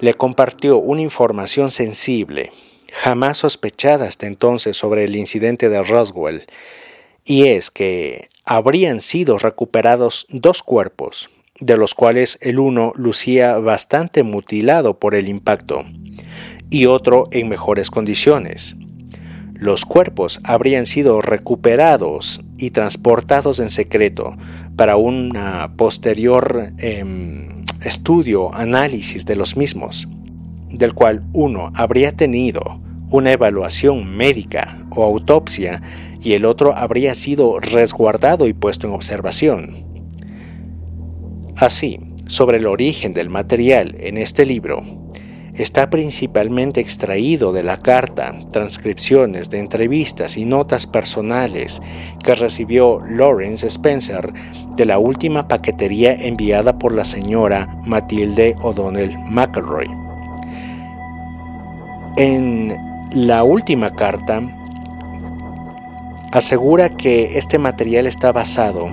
le 0.00 0.14
compartió 0.14 0.78
una 0.78 1.00
información 1.00 1.70
sensible, 1.70 2.52
jamás 2.92 3.38
sospechada 3.38 4.06
hasta 4.06 4.26
entonces 4.26 4.76
sobre 4.76 5.04
el 5.04 5.16
incidente 5.16 5.68
de 5.68 5.82
Roswell, 5.82 6.46
y 7.24 7.46
es 7.46 7.70
que 7.70 8.28
habrían 8.44 9.00
sido 9.00 9.38
recuperados 9.38 10.26
dos 10.28 10.62
cuerpos, 10.62 11.30
de 11.60 11.76
los 11.76 11.94
cuales 11.94 12.38
el 12.40 12.58
uno 12.58 12.92
lucía 12.96 13.58
bastante 13.58 14.22
mutilado 14.22 14.98
por 14.98 15.14
el 15.14 15.28
impacto 15.28 15.84
y 16.70 16.86
otro 16.86 17.28
en 17.30 17.48
mejores 17.48 17.90
condiciones. 17.90 18.76
Los 19.54 19.84
cuerpos 19.84 20.40
habrían 20.42 20.86
sido 20.86 21.20
recuperados 21.20 22.42
y 22.58 22.70
transportados 22.70 23.60
en 23.60 23.70
secreto 23.70 24.36
para 24.74 24.96
un 24.96 25.32
posterior 25.76 26.72
em, 26.78 27.62
estudio, 27.84 28.52
análisis 28.54 29.24
de 29.24 29.36
los 29.36 29.56
mismos, 29.56 30.08
del 30.70 30.94
cual 30.94 31.22
uno 31.32 31.70
habría 31.76 32.12
tenido 32.12 32.80
una 33.10 33.30
evaluación 33.30 34.16
médica 34.16 34.84
o 34.90 35.04
autopsia 35.04 35.82
y 36.20 36.32
el 36.32 36.44
otro 36.44 36.76
habría 36.76 37.14
sido 37.14 37.60
resguardado 37.60 38.48
y 38.48 38.54
puesto 38.54 38.86
en 38.86 38.94
observación. 38.94 39.91
Así, 41.62 42.00
sobre 42.26 42.56
el 42.56 42.66
origen 42.66 43.12
del 43.12 43.30
material 43.30 43.94
en 44.00 44.18
este 44.18 44.44
libro, 44.44 44.82
está 45.54 45.90
principalmente 45.90 46.80
extraído 46.80 47.52
de 47.52 47.62
la 47.62 47.76
carta, 47.76 48.34
transcripciones 48.50 49.48
de 49.48 49.60
entrevistas 49.60 50.36
y 50.36 50.44
notas 50.44 50.88
personales 50.88 51.80
que 52.24 52.34
recibió 52.34 52.98
Lawrence 53.08 53.64
Spencer 53.68 54.32
de 54.74 54.84
la 54.84 54.98
última 54.98 55.46
paquetería 55.46 56.14
enviada 56.14 56.80
por 56.80 56.92
la 56.92 57.04
señora 57.04 57.68
Matilde 57.86 58.56
O'Donnell 58.60 59.16
McElroy. 59.30 59.86
En 62.16 62.76
la 63.12 63.44
última 63.44 63.94
carta 63.94 64.42
asegura 66.32 66.88
que 66.88 67.38
este 67.38 67.60
material 67.60 68.08
está 68.08 68.32
basado 68.32 68.88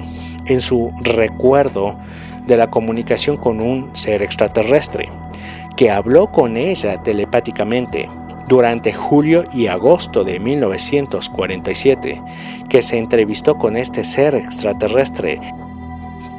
en 0.46 0.62
su 0.62 0.94
recuerdo 1.02 1.98
de 2.50 2.58
la 2.58 2.70
comunicación 2.70 3.38
con 3.38 3.62
un 3.62 3.96
ser 3.96 4.22
extraterrestre, 4.22 5.08
que 5.78 5.92
habló 5.92 6.32
con 6.32 6.58
ella 6.58 7.00
telepáticamente 7.00 8.10
durante 8.50 8.92
julio 8.92 9.46
y 9.54 9.68
agosto 9.68 10.24
de 10.24 10.40
1947, 10.40 12.22
que 12.68 12.82
se 12.82 12.98
entrevistó 12.98 13.58
con 13.58 13.78
este 13.78 14.04
ser 14.04 14.36
extraterrestre 14.36 15.40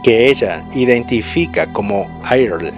que 0.03 0.29
ella 0.29 0.65
identifica 0.75 1.73
como 1.73 2.07
Earl, 2.31 2.73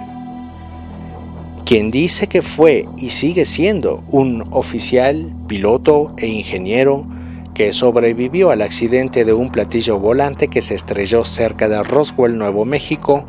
quien 1.65 1.89
dice 1.89 2.27
que 2.27 2.41
fue 2.41 2.85
y 2.97 3.09
sigue 3.09 3.45
siendo 3.45 4.03
un 4.11 4.43
oficial, 4.51 5.33
piloto 5.47 6.13
e 6.17 6.27
ingeniero 6.27 7.07
que 7.53 7.73
sobrevivió 7.73 8.51
al 8.51 8.61
accidente 8.61 9.25
de 9.25 9.33
un 9.33 9.49
platillo 9.49 9.99
volante 9.99 10.47
que 10.47 10.61
se 10.61 10.73
estrelló 10.73 11.23
cerca 11.25 11.69
de 11.69 11.81
Roswell, 11.83 12.37
Nuevo 12.37 12.65
México, 12.65 13.25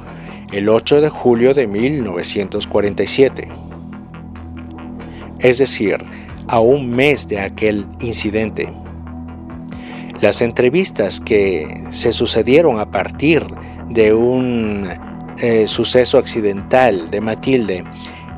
el 0.53 0.69
8 0.69 1.01
de 1.01 1.09
julio 1.09 1.55
de 1.55 1.67
1947. 1.67 3.49
Es 5.41 5.59
decir, 5.59 5.99
a 6.49 6.61
un 6.61 6.91
mes 6.91 7.29
de 7.29 7.41
aquel 7.41 7.87
incidente. 8.01 8.73
Las 10.21 10.41
entrevistas 10.41 11.21
que 11.21 11.83
se 11.91 12.13
sucedieron 12.13 12.79
a 12.79 12.91
partir 12.91 13.45
de 13.91 14.15
un 14.15 14.89
eh, 15.39 15.67
suceso 15.67 16.17
accidental 16.19 17.11
de 17.11 17.21
Matilde, 17.21 17.85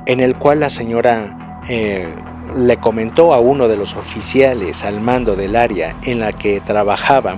en 0.06 0.20
el 0.20 0.36
cual 0.36 0.60
la 0.60 0.70
señora 0.70 1.60
eh, 1.68 2.08
le 2.56 2.78
comentó 2.78 3.34
a 3.34 3.40
uno 3.40 3.68
de 3.68 3.76
los 3.76 3.94
oficiales 3.94 4.84
al 4.84 5.00
mando 5.00 5.36
del 5.36 5.56
área 5.56 5.96
en 6.04 6.20
la 6.20 6.32
que 6.32 6.60
trabajaba 6.60 7.36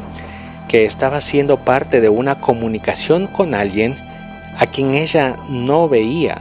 que 0.69 0.85
estaba 0.85 1.21
siendo 1.21 1.59
parte 1.59 2.01
de 2.01 2.09
una 2.09 2.37
comunicación 2.37 3.27
con 3.27 3.55
alguien 3.55 3.97
a 4.59 4.67
quien 4.67 4.95
ella 4.95 5.37
no 5.49 5.89
veía. 5.89 6.39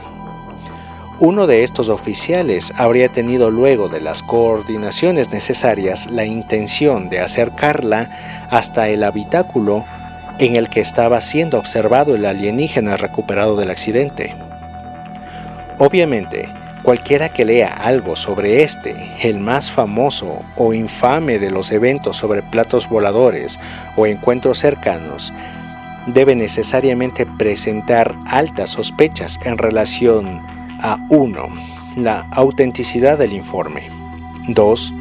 Uno 1.20 1.48
de 1.48 1.64
estos 1.64 1.88
oficiales 1.88 2.72
habría 2.76 3.08
tenido 3.08 3.50
luego 3.50 3.88
de 3.88 4.00
las 4.00 4.22
coordinaciones 4.22 5.32
necesarias 5.32 6.08
la 6.10 6.24
intención 6.24 7.08
de 7.08 7.18
acercarla 7.20 8.46
hasta 8.50 8.88
el 8.88 9.02
habitáculo 9.02 9.84
en 10.38 10.54
el 10.54 10.68
que 10.68 10.80
estaba 10.80 11.20
siendo 11.20 11.58
observado 11.58 12.14
el 12.14 12.24
alienígena 12.24 12.96
recuperado 12.96 13.56
del 13.56 13.70
accidente. 13.70 14.36
Obviamente, 15.78 16.48
Cualquiera 16.88 17.28
que 17.28 17.44
lea 17.44 17.68
algo 17.68 18.16
sobre 18.16 18.62
este, 18.62 18.96
el 19.20 19.40
más 19.40 19.70
famoso 19.70 20.40
o 20.56 20.72
infame 20.72 21.38
de 21.38 21.50
los 21.50 21.70
eventos 21.70 22.16
sobre 22.16 22.42
platos 22.42 22.88
voladores 22.88 23.60
o 23.94 24.06
encuentros 24.06 24.58
cercanos, 24.58 25.30
debe 26.06 26.34
necesariamente 26.34 27.26
presentar 27.26 28.14
altas 28.26 28.70
sospechas 28.70 29.38
en 29.44 29.58
relación 29.58 30.40
a 30.80 30.96
1. 31.10 31.48
La 31.96 32.20
autenticidad 32.30 33.18
del 33.18 33.34
informe. 33.34 33.90
2. 34.48 34.94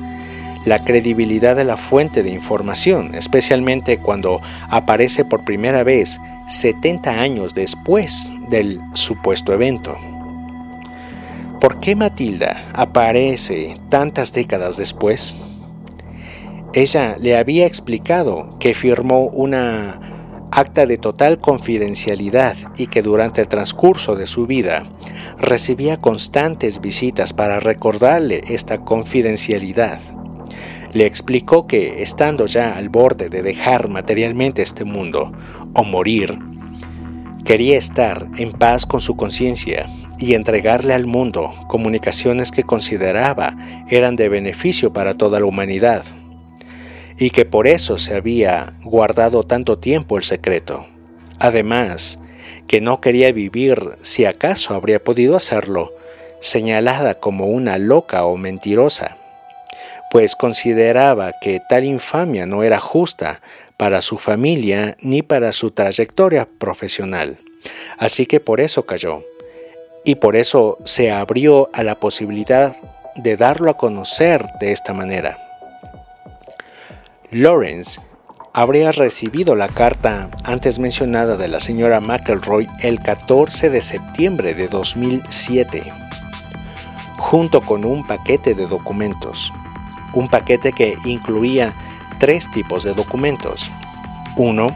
La 0.65 0.79
credibilidad 0.79 1.55
de 1.55 1.63
la 1.63 1.77
fuente 1.77 2.21
de 2.21 2.31
información, 2.31 3.15
especialmente 3.15 3.99
cuando 3.99 4.41
aparece 4.67 5.23
por 5.23 5.45
primera 5.45 5.83
vez 5.83 6.19
70 6.47 7.21
años 7.21 7.53
después 7.53 8.29
del 8.49 8.81
supuesto 8.93 9.53
evento. 9.53 9.97
¿Por 11.59 11.79
qué 11.79 11.95
Matilda 11.95 12.69
aparece 12.73 13.77
tantas 13.89 14.31
décadas 14.31 14.77
después? 14.77 15.35
Ella 16.73 17.15
le 17.19 17.35
había 17.35 17.65
explicado 17.65 18.55
que 18.59 18.75
firmó 18.75 19.23
una 19.23 20.47
acta 20.51 20.85
de 20.85 20.99
total 20.99 21.39
confidencialidad 21.39 22.55
y 22.77 22.85
que 22.85 23.01
durante 23.01 23.41
el 23.41 23.47
transcurso 23.47 24.15
de 24.15 24.27
su 24.27 24.45
vida 24.45 24.83
recibía 25.39 25.97
constantes 25.97 26.79
visitas 26.79 27.33
para 27.33 27.59
recordarle 27.59 28.41
esta 28.49 28.77
confidencialidad. 28.85 29.99
Le 30.93 31.07
explicó 31.07 31.65
que, 31.65 32.03
estando 32.03 32.45
ya 32.45 32.77
al 32.77 32.89
borde 32.89 33.29
de 33.29 33.41
dejar 33.41 33.89
materialmente 33.89 34.61
este 34.61 34.83
mundo 34.83 35.31
o 35.73 35.83
morir, 35.83 36.37
quería 37.43 37.79
estar 37.79 38.27
en 38.37 38.51
paz 38.51 38.85
con 38.85 39.01
su 39.01 39.15
conciencia 39.15 39.87
y 40.19 40.33
entregarle 40.33 40.93
al 40.93 41.05
mundo 41.05 41.53
comunicaciones 41.67 42.51
que 42.51 42.63
consideraba 42.63 43.55
eran 43.89 44.15
de 44.15 44.29
beneficio 44.29 44.93
para 44.93 45.15
toda 45.15 45.39
la 45.39 45.45
humanidad, 45.45 46.03
y 47.17 47.29
que 47.29 47.45
por 47.45 47.67
eso 47.67 47.97
se 47.97 48.15
había 48.15 48.73
guardado 48.83 49.43
tanto 49.43 49.79
tiempo 49.79 50.17
el 50.17 50.23
secreto. 50.23 50.87
Además, 51.39 52.19
que 52.67 52.81
no 52.81 53.01
quería 53.01 53.31
vivir 53.31 53.79
si 54.01 54.25
acaso 54.25 54.73
habría 54.73 55.03
podido 55.03 55.35
hacerlo, 55.35 55.93
señalada 56.39 57.15
como 57.15 57.47
una 57.47 57.77
loca 57.77 58.25
o 58.25 58.37
mentirosa, 58.37 59.17
pues 60.11 60.35
consideraba 60.35 61.33
que 61.41 61.59
tal 61.67 61.83
infamia 61.83 62.45
no 62.45 62.63
era 62.63 62.79
justa 62.79 63.41
para 63.77 64.01
su 64.01 64.17
familia 64.17 64.95
ni 65.01 65.21
para 65.21 65.53
su 65.53 65.71
trayectoria 65.71 66.47
profesional. 66.57 67.39
Así 67.97 68.25
que 68.25 68.39
por 68.39 68.61
eso 68.61 68.85
cayó 68.85 69.23
y 70.07 70.15
por 70.15 70.37
eso 70.37 70.77
se 70.85 71.11
abrió 71.11 71.69
a 71.73 71.83
la 71.83 71.95
posibilidad 71.95 72.77
de 73.17 73.35
darlo 73.35 73.69
a 73.69 73.75
conocer 73.75 74.45
de 74.57 74.71
esta 74.71 74.93
manera. 74.93 75.37
Lawrence 77.29 77.99
habría 78.53 78.93
recibido 78.93 79.53
la 79.57 79.67
carta 79.67 80.29
antes 80.45 80.79
mencionada 80.79 81.35
de 81.35 81.49
la 81.49 81.59
señora 81.59 81.99
McElroy 81.99 82.69
el 82.79 83.01
14 83.01 83.69
de 83.69 83.81
septiembre 83.81 84.53
de 84.53 84.69
2007, 84.69 85.91
junto 87.17 87.65
con 87.65 87.83
un 87.83 88.07
paquete 88.07 88.53
de 88.53 88.65
documentos, 88.65 89.51
un 90.13 90.29
paquete 90.29 90.71
que 90.71 90.95
incluía 91.03 91.75
tres 92.17 92.49
tipos 92.49 92.83
de 92.83 92.93
documentos. 92.93 93.69
Uno, 94.37 94.69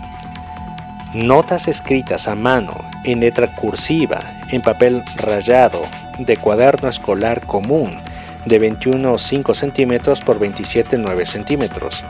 notas 1.14 1.68
escritas 1.68 2.28
a 2.28 2.36
mano 2.36 2.74
en 3.04 3.20
letra 3.20 3.54
cursiva, 3.56 4.22
en 4.50 4.62
papel 4.62 5.04
rayado, 5.18 5.82
de 6.20 6.38
cuaderno 6.38 6.90
escolar 6.90 7.46
común, 7.46 8.00
de 8.46 8.62
21,5 8.62 9.54
centímetros 9.54 10.22
por 10.22 10.40
27,9 10.40 11.26
centímetros, 11.26 12.04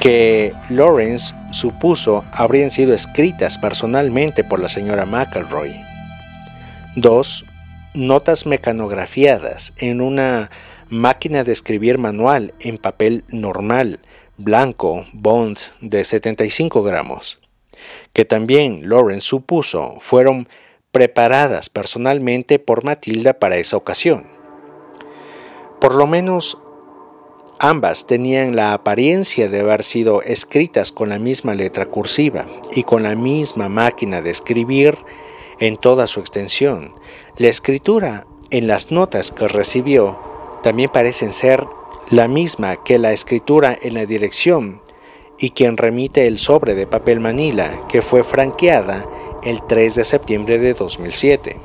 que 0.00 0.52
Lawrence 0.68 1.34
supuso 1.50 2.24
habrían 2.32 2.70
sido 2.70 2.94
escritas 2.94 3.58
personalmente 3.58 4.44
por 4.44 4.60
la 4.60 4.68
señora 4.68 5.06
McElroy. 5.06 5.80
2. 6.96 7.44
Notas 7.94 8.46
mecanografiadas 8.46 9.72
en 9.78 10.00
una 10.00 10.50
máquina 10.88 11.42
de 11.42 11.52
escribir 11.52 11.98
manual 11.98 12.54
en 12.60 12.78
papel 12.78 13.24
normal, 13.28 14.00
blanco 14.36 15.04
Bond 15.12 15.58
de 15.80 16.04
75 16.04 16.82
gramos, 16.82 17.40
que 18.12 18.24
también 18.24 18.88
Lawrence 18.88 19.26
supuso 19.26 19.94
fueron 20.00 20.48
preparadas 20.92 21.70
personalmente 21.70 22.58
por 22.58 22.84
Matilda 22.84 23.34
para 23.34 23.56
esa 23.56 23.76
ocasión. 23.76 24.26
Por 25.80 25.94
lo 25.94 26.06
menos 26.06 26.58
ambas 27.58 28.06
tenían 28.06 28.56
la 28.56 28.72
apariencia 28.72 29.48
de 29.48 29.60
haber 29.60 29.84
sido 29.84 30.22
escritas 30.22 30.92
con 30.92 31.08
la 31.08 31.18
misma 31.18 31.54
letra 31.54 31.86
cursiva 31.86 32.46
y 32.72 32.82
con 32.82 33.02
la 33.02 33.14
misma 33.14 33.68
máquina 33.68 34.22
de 34.22 34.30
escribir 34.30 34.96
en 35.60 35.76
toda 35.76 36.06
su 36.06 36.20
extensión. 36.20 36.94
La 37.36 37.48
escritura 37.48 38.26
en 38.50 38.66
las 38.66 38.90
notas 38.90 39.32
que 39.32 39.48
recibió 39.48 40.18
también 40.62 40.90
parecen 40.90 41.32
ser 41.32 41.64
la 42.10 42.26
misma 42.26 42.82
que 42.82 42.98
la 42.98 43.12
escritura 43.12 43.76
en 43.80 43.94
la 43.94 44.06
dirección 44.06 44.80
y 45.38 45.50
quien 45.50 45.76
remite 45.76 46.26
el 46.26 46.38
sobre 46.38 46.74
de 46.74 46.86
papel 46.86 47.20
manila 47.20 47.86
que 47.88 48.02
fue 48.02 48.24
franqueada 48.24 49.06
el 49.42 49.60
3 49.66 49.94
de 49.94 50.04
septiembre 50.04 50.58
de 50.58 50.74
2007. 50.74 51.60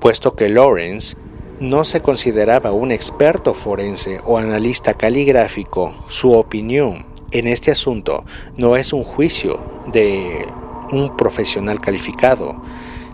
Puesto 0.00 0.36
que 0.36 0.48
Lawrence 0.48 1.16
no 1.58 1.84
se 1.84 2.02
consideraba 2.02 2.72
un 2.72 2.92
experto 2.92 3.54
forense 3.54 4.20
o 4.24 4.38
analista 4.38 4.94
caligráfico, 4.94 5.94
su 6.08 6.32
opinión 6.32 7.06
en 7.32 7.48
este 7.48 7.70
asunto 7.70 8.24
no 8.56 8.76
es 8.76 8.92
un 8.92 9.02
juicio 9.02 9.58
de 9.92 10.46
un 10.92 11.16
profesional 11.16 11.80
calificado, 11.80 12.62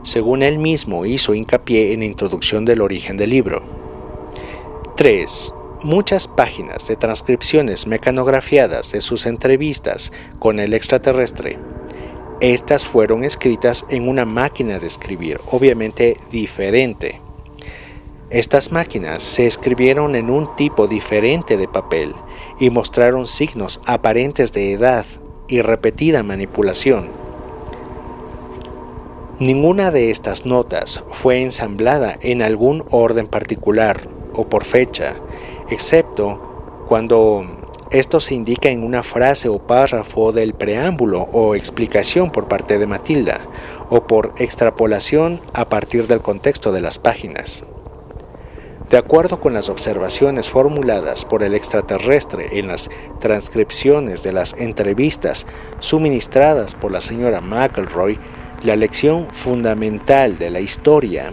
según 0.02 0.42
él 0.42 0.58
mismo 0.58 1.06
hizo 1.06 1.34
hincapié 1.34 1.92
en 1.92 2.00
la 2.00 2.06
introducción 2.06 2.64
del 2.64 2.82
origen 2.82 3.16
del 3.16 3.30
libro. 3.30 3.62
3 4.96 5.54
muchas 5.84 6.28
páginas 6.28 6.86
de 6.88 6.96
transcripciones 6.96 7.86
mecanografiadas 7.86 8.92
de 8.92 9.00
sus 9.00 9.26
entrevistas 9.26 10.12
con 10.38 10.60
el 10.60 10.74
extraterrestre. 10.74 11.58
Estas 12.40 12.86
fueron 12.86 13.24
escritas 13.24 13.84
en 13.88 14.08
una 14.08 14.24
máquina 14.24 14.78
de 14.78 14.86
escribir, 14.86 15.40
obviamente 15.50 16.16
diferente. 16.30 17.20
Estas 18.30 18.72
máquinas 18.72 19.22
se 19.22 19.46
escribieron 19.46 20.16
en 20.16 20.30
un 20.30 20.56
tipo 20.56 20.86
diferente 20.86 21.56
de 21.56 21.68
papel 21.68 22.14
y 22.58 22.70
mostraron 22.70 23.26
signos 23.26 23.80
aparentes 23.84 24.52
de 24.52 24.72
edad 24.72 25.04
y 25.48 25.60
repetida 25.60 26.22
manipulación. 26.22 27.10
Ninguna 29.38 29.90
de 29.90 30.10
estas 30.10 30.46
notas 30.46 31.04
fue 31.10 31.42
ensamblada 31.42 32.16
en 32.22 32.42
algún 32.42 32.84
orden 32.90 33.26
particular 33.26 34.08
o 34.34 34.48
por 34.48 34.64
fecha, 34.64 35.16
excepto 35.72 36.84
cuando 36.88 37.44
esto 37.90 38.20
se 38.20 38.34
indica 38.34 38.70
en 38.70 38.82
una 38.82 39.02
frase 39.02 39.48
o 39.48 39.58
párrafo 39.58 40.32
del 40.32 40.54
preámbulo 40.54 41.28
o 41.32 41.54
explicación 41.54 42.30
por 42.30 42.48
parte 42.48 42.78
de 42.78 42.86
Matilda, 42.86 43.40
o 43.90 44.06
por 44.06 44.32
extrapolación 44.38 45.40
a 45.52 45.68
partir 45.68 46.06
del 46.06 46.22
contexto 46.22 46.72
de 46.72 46.80
las 46.80 46.98
páginas. 46.98 47.64
De 48.88 48.96
acuerdo 48.96 49.40
con 49.40 49.54
las 49.54 49.68
observaciones 49.68 50.50
formuladas 50.50 51.24
por 51.24 51.42
el 51.42 51.54
extraterrestre 51.54 52.58
en 52.58 52.68
las 52.68 52.90
transcripciones 53.20 54.22
de 54.22 54.32
las 54.32 54.54
entrevistas 54.54 55.46
suministradas 55.78 56.74
por 56.74 56.92
la 56.92 57.00
señora 57.00 57.40
McElroy, 57.40 58.18
la 58.62 58.76
lección 58.76 59.28
fundamental 59.32 60.38
de 60.38 60.50
la 60.50 60.60
historia 60.60 61.30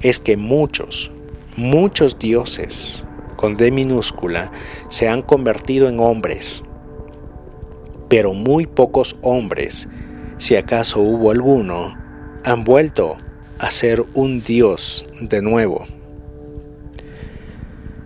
es 0.00 0.20
que 0.20 0.36
muchos, 0.36 1.10
muchos 1.56 2.18
dioses 2.18 3.06
con 3.36 3.54
D 3.54 3.70
minúscula 3.70 4.50
se 4.88 5.08
han 5.08 5.22
convertido 5.22 5.88
en 5.88 6.00
hombres, 6.00 6.64
pero 8.08 8.32
muy 8.32 8.66
pocos 8.66 9.16
hombres, 9.22 9.88
si 10.38 10.56
acaso 10.56 11.00
hubo 11.00 11.30
alguno, 11.30 11.94
han 12.44 12.64
vuelto 12.64 13.16
a 13.58 13.70
ser 13.70 14.04
un 14.14 14.42
dios 14.42 15.06
de 15.20 15.42
nuevo. 15.42 15.86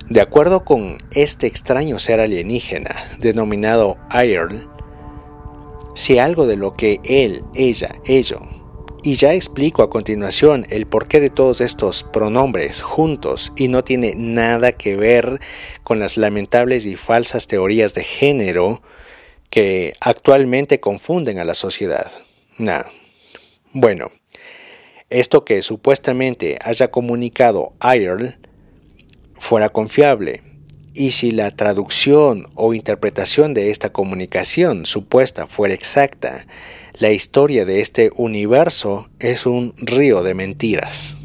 De 0.08 0.20
acuerdo 0.20 0.64
con 0.64 0.98
este 1.12 1.46
extraño 1.46 1.98
ser 1.98 2.18
alienígena 2.18 2.94
denominado 3.20 3.96
Iron, 4.24 4.68
si 5.94 6.18
algo 6.18 6.46
de 6.46 6.56
lo 6.56 6.74
que 6.74 7.00
él, 7.04 7.44
ella, 7.54 7.92
ello 8.04 8.40
y 9.02 9.14
ya 9.14 9.34
explico 9.34 9.82
a 9.82 9.90
continuación 9.90 10.66
el 10.70 10.86
porqué 10.86 11.20
de 11.20 11.30
todos 11.30 11.60
estos 11.60 12.04
pronombres 12.04 12.82
juntos 12.82 13.52
y 13.56 13.68
no 13.68 13.84
tiene 13.84 14.14
nada 14.16 14.72
que 14.72 14.96
ver 14.96 15.40
con 15.82 15.98
las 15.98 16.16
lamentables 16.16 16.86
y 16.86 16.96
falsas 16.96 17.46
teorías 17.46 17.94
de 17.94 18.04
género 18.04 18.82
que 19.50 19.94
actualmente 20.00 20.80
confunden 20.80 21.38
a 21.38 21.44
la 21.44 21.54
sociedad. 21.54 22.10
Nada. 22.58 22.90
Bueno, 23.72 24.10
esto 25.08 25.44
que 25.44 25.62
supuestamente 25.62 26.58
haya 26.62 26.90
comunicado 26.90 27.72
Earl 27.82 28.36
fuera 29.34 29.70
confiable, 29.70 30.42
y 30.94 31.12
si 31.12 31.30
la 31.30 31.50
traducción 31.50 32.50
o 32.54 32.74
interpretación 32.74 33.54
de 33.54 33.70
esta 33.70 33.92
comunicación 33.92 34.86
supuesta 34.86 35.46
fuera 35.46 35.74
exacta, 35.74 36.46
la 37.00 37.10
historia 37.12 37.64
de 37.64 37.80
este 37.80 38.10
universo 38.14 39.08
es 39.20 39.46
un 39.46 39.72
río 39.78 40.22
de 40.22 40.34
mentiras, 40.34 41.16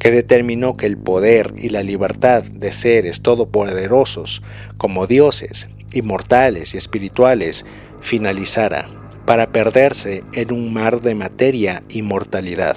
que 0.00 0.10
determinó 0.10 0.76
que 0.76 0.86
el 0.86 0.98
poder 0.98 1.54
y 1.56 1.68
la 1.68 1.84
libertad 1.84 2.42
de 2.42 2.72
seres 2.72 3.22
todopoderosos, 3.22 4.42
como 4.76 5.06
dioses, 5.06 5.68
inmortales 5.92 6.74
y 6.74 6.78
espirituales, 6.78 7.64
finalizara 8.00 8.90
para 9.24 9.52
perderse 9.52 10.24
en 10.32 10.52
un 10.52 10.72
mar 10.72 11.00
de 11.00 11.14
materia 11.14 11.84
y 11.88 12.02
mortalidad. 12.02 12.76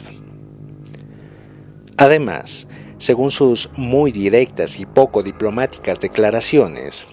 Además, 1.98 2.68
según 3.00 3.32
sus 3.32 3.72
muy 3.78 4.12
directas 4.12 4.80
y 4.80 4.86
poco 4.86 5.24
diplomáticas 5.24 6.00
declaraciones, 6.00 7.08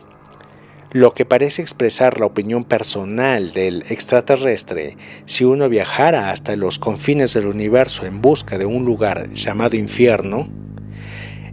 lo 0.90 1.12
que 1.12 1.24
parece 1.24 1.62
expresar 1.62 2.18
la 2.18 2.26
opinión 2.26 2.64
personal 2.64 3.52
del 3.52 3.84
extraterrestre 3.90 4.96
si 5.26 5.44
uno 5.44 5.68
viajara 5.68 6.30
hasta 6.30 6.56
los 6.56 6.78
confines 6.78 7.34
del 7.34 7.46
universo 7.46 8.06
en 8.06 8.22
busca 8.22 8.56
de 8.58 8.64
un 8.64 8.84
lugar 8.84 9.30
llamado 9.34 9.76
infierno, 9.76 10.48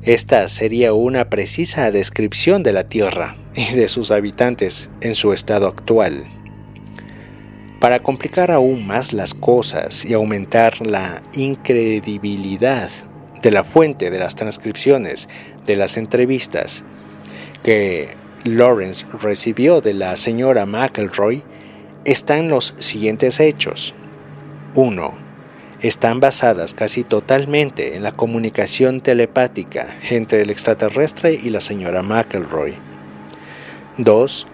esta 0.03 0.47
sería 0.47 0.93
una 0.93 1.29
precisa 1.29 1.91
descripción 1.91 2.63
de 2.63 2.73
la 2.73 2.87
Tierra 2.87 3.37
y 3.55 3.73
de 3.73 3.87
sus 3.87 4.11
habitantes 4.11 4.89
en 5.01 5.15
su 5.15 5.33
estado 5.33 5.67
actual. 5.67 6.25
Para 7.79 8.01
complicar 8.01 8.51
aún 8.51 8.87
más 8.87 9.13
las 9.13 9.33
cosas 9.33 10.05
y 10.05 10.13
aumentar 10.13 10.85
la 10.85 11.21
incredibilidad 11.33 12.89
de 13.41 13.51
la 13.51 13.63
fuente 13.63 14.09
de 14.09 14.19
las 14.19 14.35
transcripciones 14.35 15.27
de 15.65 15.75
las 15.75 15.97
entrevistas, 15.97 16.83
que 17.63 18.15
Lawrence 18.45 19.07
recibió 19.11 19.81
de 19.81 19.95
la 19.95 20.15
señora 20.17 20.67
McElroy 20.67 21.43
están 22.05 22.47
los 22.47 22.75
siguientes 22.77 23.39
hechos. 23.39 23.95
1. 24.75 25.17
Están 25.81 26.19
basadas 26.19 26.75
casi 26.75 27.03
totalmente 27.03 27.95
en 27.95 28.03
la 28.03 28.11
comunicación 28.11 29.01
telepática 29.01 29.95
entre 30.11 30.41
el 30.41 30.51
extraterrestre 30.51 31.33
y 31.33 31.49
la 31.49 31.59
señora 31.59 32.03
McElroy. 32.03 32.77
2. 33.97 34.47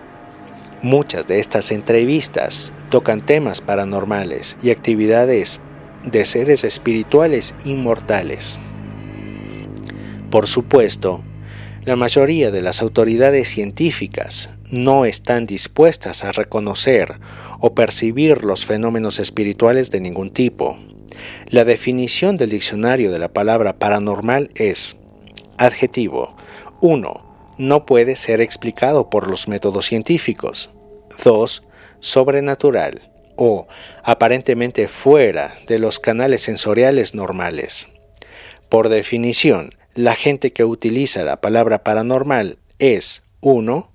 Muchas 0.84 1.28
de 1.28 1.40
estas 1.40 1.74
entrevistas 1.74 2.72
tocan 2.90 3.26
temas 3.26 3.60
paranormales 3.60 4.56
y 4.64 4.72
actividades 4.72 5.60
de 6.06 6.24
seres 6.24 6.64
espirituales 6.64 7.56
inmortales. 7.66 8.58
Por 10.30 10.48
supuesto, 10.48 11.26
la 11.84 11.96
mayoría 11.96 12.52
de 12.52 12.62
las 12.62 12.82
autoridades 12.82 13.50
científicas 13.50 14.52
no 14.70 15.06
están 15.06 15.48
dispuestas 15.48 16.24
a 16.24 16.32
reconocer 16.32 17.20
o 17.60 17.74
percibir 17.74 18.44
los 18.44 18.66
fenómenos 18.66 19.20
espirituales 19.20 19.90
de 19.90 20.00
ningún 20.00 20.30
tipo. 20.30 20.78
La 21.48 21.66
definición 21.66 22.38
del 22.38 22.52
diccionario 22.52 23.12
de 23.12 23.18
la 23.18 23.34
palabra 23.34 23.80
paranormal 23.80 24.52
es 24.54 24.98
adjetivo 25.58 26.36
1. 26.82 27.56
No 27.58 27.86
puede 27.86 28.16
ser 28.16 28.42
explicado 28.42 29.10
por 29.10 29.28
los 29.28 29.48
métodos 29.48 29.86
científicos. 29.86 30.70
2. 31.24 31.64
Sobrenatural 32.00 33.12
o 33.36 33.68
aparentemente 34.04 34.88
fuera 34.88 35.56
de 35.68 35.80
los 35.80 36.00
canales 36.00 36.44
sensoriales 36.44 37.16
normales. 37.16 37.88
Por 38.70 38.90
definición, 38.90 39.72
la 39.96 40.16
gente 40.16 40.54
que 40.54 40.64
utiliza 40.64 41.24
la 41.24 41.42
palabra 41.42 41.84
paranormal 41.84 42.58
es 42.80 43.24
1. 43.42 43.92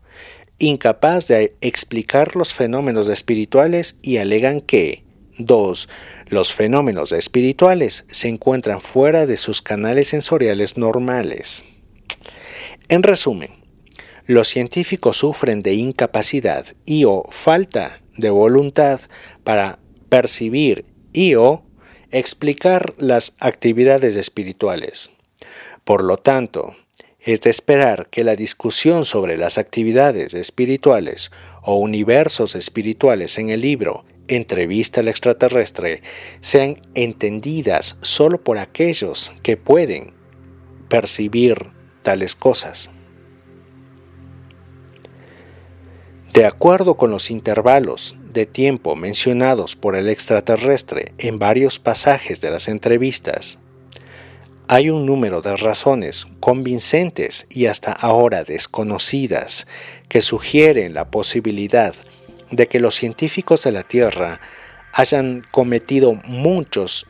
incapaz 0.59 1.29
de 1.29 1.55
explicar 1.61 2.37
los 2.37 2.53
fenómenos 2.53 3.09
espirituales 3.09 3.99
y 4.03 4.19
alegan 4.19 4.61
que 4.61 5.05
2. 5.39 5.89
Los 6.29 6.53
fenómenos 6.53 7.13
espirituales 7.13 8.05
se 8.11 8.29
encuentran 8.29 8.81
fuera 8.81 9.27
de 9.27 9.37
sus 9.37 9.63
canales 9.63 10.09
sensoriales 10.09 10.77
normales. 10.77 11.65
En 12.89 13.03
resumen, 13.03 13.51
los 14.27 14.49
científicos 14.49 15.19
sufren 15.19 15.63
de 15.63 15.75
incapacidad 15.75 16.67
y 16.85 17.05
o 17.05 17.25
falta 17.31 18.01
de 18.17 18.31
voluntad 18.31 19.01
para 19.45 19.79
percibir 20.09 20.85
y 21.13 21.35
o 21.37 21.65
explicar 22.11 22.95
las 22.99 23.35
actividades 23.41 24.17
espirituales. 24.17 25.11
Por 25.87 26.03
lo 26.03 26.17
tanto, 26.17 26.75
es 27.21 27.43
de 27.43 27.51
esperar 27.51 28.09
que 28.11 28.25
la 28.25 28.35
discusión 28.35 29.05
sobre 29.05 29.37
las 29.37 29.57
actividades 29.57 30.35
espirituales 30.35 31.31
o 31.63 31.77
universos 31.77 32.57
espirituales 32.57 33.39
en 33.39 33.51
el 33.51 33.61
libro 33.61 34.05
Entrevista 34.27 35.01
al 35.01 35.07
extraterrestre 35.07 36.03
sean 36.41 36.81
entendidas 36.97 37.99
solo 38.01 38.43
por 38.43 38.59
aquellos 38.59 39.31
que 39.45 39.57
pueden 39.57 40.13
percibir 40.89 41.71
tales 42.03 42.35
cosas. 42.35 42.91
De 46.33 46.47
acuerdo 46.47 46.97
con 46.97 47.13
los 47.13 47.31
intervalos 47.31 48.17
de 48.33 48.45
tiempo 48.45 48.97
mencionados 48.97 49.77
por 49.77 49.95
el 49.95 50.09
extraterrestre 50.09 51.13
en 51.19 51.39
varios 51.39 51.79
pasajes 51.79 52.41
de 52.41 52.51
las 52.51 52.67
entrevistas, 52.67 53.61
hay 54.69 54.91
un 54.91 55.07
número 55.07 55.43
de 55.43 55.57
razones 55.57 56.27
convincentes 56.41 57.47
y 57.51 57.67
hasta 57.67 57.93
ahora 57.93 58.45
desconocidas 58.45 59.67
que 60.09 60.21
sugieren 60.21 60.95
la 60.95 61.11
posibilidad 61.11 61.95
de 62.51 62.67
que 62.69 62.81
los 62.81 62.95
científicos 62.95 63.65
de 63.65 63.73
la 63.73 63.83
Tierra 63.83 64.41
hayan 64.93 65.43
cometido 65.51 66.15
muchos 66.25 67.07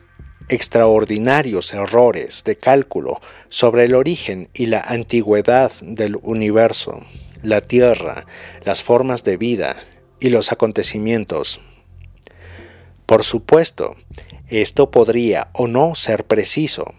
extraordinarios 0.49 1.73
errores 1.73 2.43
de 2.43 2.57
cálculo 2.57 3.19
sobre 3.49 3.85
el 3.85 3.95
origen 3.95 4.49
y 4.53 4.67
la 4.67 4.81
antigüedad 4.81 5.71
del 5.81 6.17
universo 6.21 7.01
la 7.43 7.61
tierra, 7.61 8.25
las 8.63 8.83
formas 8.83 9.23
de 9.23 9.37
vida 9.37 9.77
y 10.19 10.29
los 10.29 10.51
acontecimientos. 10.51 11.59
Por 13.05 13.23
supuesto, 13.23 13.95
esto 14.47 14.91
podría 14.91 15.49
o 15.53 15.67
no 15.67 15.95
ser 15.95 16.25
preciso, 16.25 16.93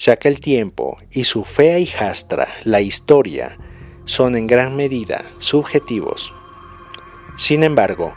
ya 0.00 0.16
que 0.16 0.28
el 0.28 0.40
tiempo 0.40 0.96
y 1.10 1.24
su 1.24 1.44
fea 1.44 1.78
hijastra, 1.78 2.48
la 2.64 2.80
historia, 2.80 3.58
son 4.06 4.34
en 4.34 4.46
gran 4.46 4.74
medida 4.74 5.26
subjetivos. 5.36 6.32
Sin 7.36 7.62
embargo, 7.62 8.14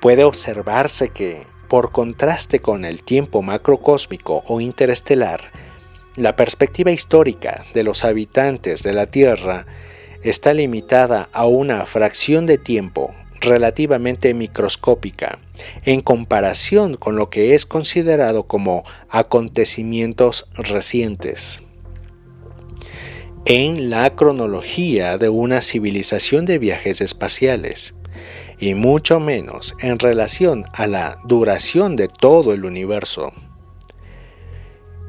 puede 0.00 0.24
observarse 0.24 1.10
que, 1.10 1.46
por 1.68 1.92
contraste 1.92 2.58
con 2.58 2.84
el 2.84 3.04
tiempo 3.04 3.42
macrocósmico 3.42 4.42
o 4.48 4.60
interestelar, 4.60 5.52
la 6.16 6.34
perspectiva 6.34 6.90
histórica 6.90 7.64
de 7.74 7.84
los 7.84 8.04
habitantes 8.04 8.82
de 8.82 8.92
la 8.92 9.06
Tierra 9.06 9.66
está 10.24 10.52
limitada 10.52 11.28
a 11.32 11.46
una 11.46 11.86
fracción 11.86 12.44
de 12.44 12.58
tiempo 12.58 13.14
relativamente 13.40 14.34
microscópica 14.34 15.38
en 15.84 16.00
comparación 16.00 16.96
con 16.96 17.16
lo 17.16 17.30
que 17.30 17.54
es 17.54 17.66
considerado 17.66 18.44
como 18.44 18.84
acontecimientos 19.08 20.48
recientes. 20.54 21.62
En 23.46 23.90
la 23.90 24.10
cronología 24.14 25.18
de 25.18 25.28
una 25.28 25.62
civilización 25.62 26.44
de 26.44 26.58
viajes 26.58 27.00
espaciales, 27.00 27.94
y 28.60 28.74
mucho 28.74 29.18
menos 29.18 29.74
en 29.80 29.98
relación 29.98 30.66
a 30.74 30.86
la 30.86 31.18
duración 31.24 31.96
de 31.96 32.08
todo 32.08 32.52
el 32.52 32.66
universo. 32.66 33.32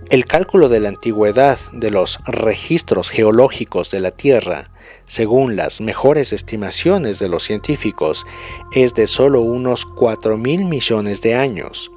El 0.09 0.25
cálculo 0.25 0.69
de 0.69 0.79
la 0.79 0.89
antigüedad 0.89 1.59
de 1.73 1.91
los 1.91 2.19
registros 2.25 3.09
geológicos 3.09 3.91
de 3.91 3.99
la 3.99 4.11
Tierra 4.11 4.70
según 5.05 5.55
las 5.55 5.81
mejores 5.81 6.33
estimaciones 6.33 7.19
de 7.19 7.29
los 7.29 7.43
científicos, 7.43 8.25
es 8.73 8.93
de 8.93 9.07
solo 9.07 9.41
unos 9.41 9.85
4 9.85 10.37
mil 10.37 10.65
millones 10.65 11.21
de 11.21 11.35
años. 11.35 11.91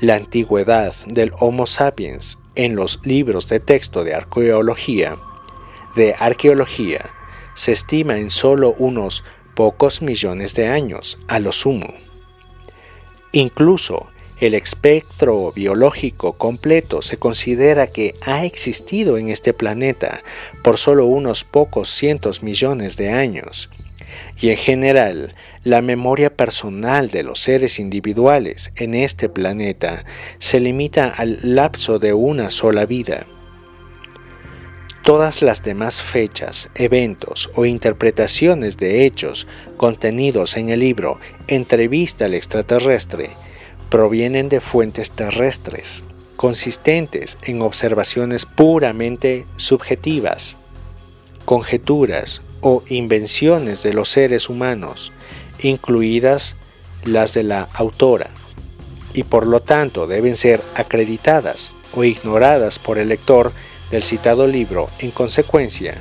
La 0.00 0.16
antigüedad 0.16 0.94
del 1.06 1.32
Homo 1.38 1.66
sapiens 1.66 2.38
en 2.54 2.76
los 2.76 3.00
libros 3.04 3.48
de 3.48 3.60
texto 3.60 4.04
de 4.04 4.14
arqueología, 4.14 5.16
de 5.96 6.14
arqueología 6.18 7.04
se 7.54 7.72
estima 7.72 8.18
en 8.18 8.30
solo 8.30 8.74
unos 8.78 9.24
pocos 9.54 10.02
millones 10.02 10.54
de 10.54 10.68
años, 10.68 11.18
a 11.26 11.40
lo 11.40 11.50
sumo. 11.50 11.92
Incluso 13.32 14.06
el 14.40 14.54
espectro 14.54 15.52
biológico 15.52 16.34
completo 16.34 17.02
se 17.02 17.16
considera 17.16 17.88
que 17.88 18.14
ha 18.24 18.44
existido 18.44 19.18
en 19.18 19.30
este 19.30 19.52
planeta 19.52 20.22
por 20.62 20.78
solo 20.78 21.06
unos 21.06 21.42
pocos 21.42 21.88
cientos 21.88 22.42
millones 22.44 22.96
de 22.96 23.10
años. 23.10 23.68
Y 24.40 24.50
en 24.50 24.56
general, 24.56 25.34
la 25.64 25.82
memoria 25.82 26.34
personal 26.34 27.10
de 27.10 27.24
los 27.24 27.40
seres 27.40 27.80
individuales 27.80 28.70
en 28.76 28.94
este 28.94 29.28
planeta 29.28 30.04
se 30.38 30.60
limita 30.60 31.08
al 31.08 31.40
lapso 31.42 31.98
de 31.98 32.12
una 32.12 32.50
sola 32.50 32.86
vida. 32.86 33.26
Todas 35.02 35.42
las 35.42 35.64
demás 35.64 36.00
fechas, 36.00 36.70
eventos 36.76 37.50
o 37.56 37.64
interpretaciones 37.64 38.76
de 38.76 39.04
hechos 39.04 39.48
contenidos 39.76 40.56
en 40.56 40.68
el 40.68 40.80
libro 40.80 41.18
Entrevista 41.48 42.26
al 42.26 42.34
extraterrestre 42.34 43.30
provienen 43.90 44.48
de 44.48 44.60
fuentes 44.60 45.10
terrestres, 45.10 46.04
consistentes 46.36 47.38
en 47.42 47.62
observaciones 47.62 48.46
puramente 48.46 49.46
subjetivas, 49.56 50.56
conjeturas 51.44 52.42
o 52.60 52.82
invenciones 52.88 53.82
de 53.82 53.94
los 53.94 54.08
seres 54.08 54.48
humanos, 54.48 55.12
incluidas 55.60 56.56
las 57.04 57.34
de 57.34 57.42
la 57.44 57.68
autora, 57.72 58.30
y 59.14 59.22
por 59.22 59.46
lo 59.46 59.60
tanto 59.60 60.06
deben 60.06 60.36
ser 60.36 60.60
acreditadas 60.74 61.72
o 61.94 62.04
ignoradas 62.04 62.78
por 62.78 62.98
el 62.98 63.08
lector 63.08 63.52
del 63.90 64.04
citado 64.04 64.46
libro 64.46 64.88
en 64.98 65.10
consecuencia, 65.10 65.94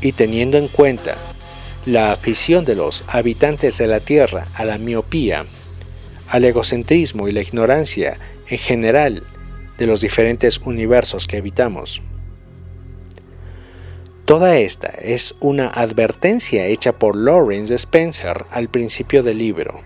y 0.00 0.12
teniendo 0.12 0.56
en 0.58 0.68
cuenta 0.68 1.16
la 1.84 2.12
afición 2.12 2.64
de 2.64 2.74
los 2.74 3.04
habitantes 3.06 3.78
de 3.78 3.86
la 3.86 4.00
Tierra 4.00 4.46
a 4.54 4.64
la 4.64 4.78
miopía 4.78 5.44
al 6.28 6.44
egocentrismo 6.44 7.28
y 7.28 7.32
la 7.32 7.42
ignorancia 7.42 8.18
en 8.48 8.58
general 8.58 9.22
de 9.78 9.86
los 9.86 10.00
diferentes 10.00 10.58
universos 10.58 11.26
que 11.26 11.36
habitamos. 11.36 12.02
Toda 14.24 14.58
esta 14.58 14.88
es 14.88 15.36
una 15.38 15.68
advertencia 15.68 16.66
hecha 16.66 16.98
por 16.98 17.14
Lawrence 17.14 17.74
Spencer 17.74 18.44
al 18.50 18.68
principio 18.68 19.22
del 19.22 19.38
libro. 19.38 19.82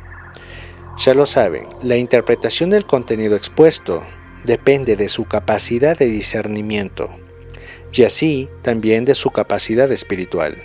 Ya 0.97 1.13
lo 1.13 1.27
saben, 1.27 1.67
la 1.83 1.97
interpretación 1.97 2.71
del 2.71 2.87
contenido 2.87 3.37
expuesto 3.37 4.03
depende 4.45 4.97
de 4.97 5.09
su 5.11 5.25
capacidad 5.25 5.99
de 5.99 6.07
discernimiento 6.07 7.11
y 7.93 8.05
así 8.05 8.49
también 8.63 9.05
de 9.05 9.15
su 9.15 9.31
capacidad 9.31 9.91
espiritual. 9.93 10.63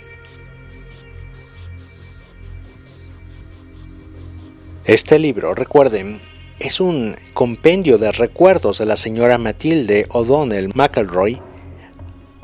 Este 4.86 5.18
libro, 5.18 5.52
recuerden, 5.52 6.20
es 6.60 6.78
un 6.78 7.16
compendio 7.34 7.98
de 7.98 8.12
recuerdos 8.12 8.78
de 8.78 8.86
la 8.86 8.96
señora 8.96 9.36
Matilde 9.36 10.06
O'Donnell 10.10 10.70
McElroy 10.76 11.42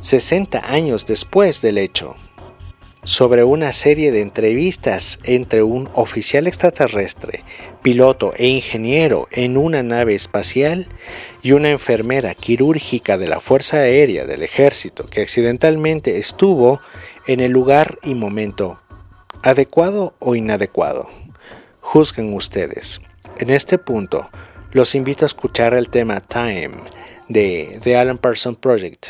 60 0.00 0.61
años 0.64 1.07
después 1.07 1.62
del 1.62 1.78
hecho, 1.78 2.16
sobre 3.05 3.44
una 3.44 3.72
serie 3.72 4.11
de 4.11 4.22
entrevistas 4.22 5.20
entre 5.22 5.62
un 5.62 5.88
oficial 5.94 6.48
extraterrestre, 6.48 7.44
piloto 7.81 8.33
e 8.37 8.48
ingeniero 8.48 9.28
en 9.31 9.57
una 9.57 9.85
nave 9.85 10.16
espacial 10.16 10.88
y 11.44 11.52
una 11.52 11.70
enfermera 11.70 12.35
quirúrgica 12.35 13.18
de 13.18 13.28
la 13.28 13.38
Fuerza 13.38 13.76
Aérea 13.76 14.26
del 14.26 14.42
Ejército 14.42 15.07
que 15.07 15.20
accidentalmente 15.20 16.18
estuvo 16.18 16.81
en 17.28 17.38
el 17.38 17.52
lugar 17.52 18.00
y 18.02 18.16
momento 18.16 18.81
adecuado 19.44 20.14
o 20.18 20.35
inadecuado. 20.35 21.21
Juzguen 21.92 22.33
ustedes. 22.33 23.02
En 23.38 23.50
este 23.50 23.76
punto, 23.76 24.31
los 24.70 24.94
invito 24.94 25.26
a 25.26 25.33
escuchar 25.33 25.74
el 25.74 25.90
tema 25.90 26.22
Time 26.22 26.70
de 27.28 27.78
The 27.83 27.98
Alan 27.98 28.16
Parsons 28.16 28.57
Project. 28.57 29.09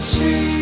心。 0.00 0.55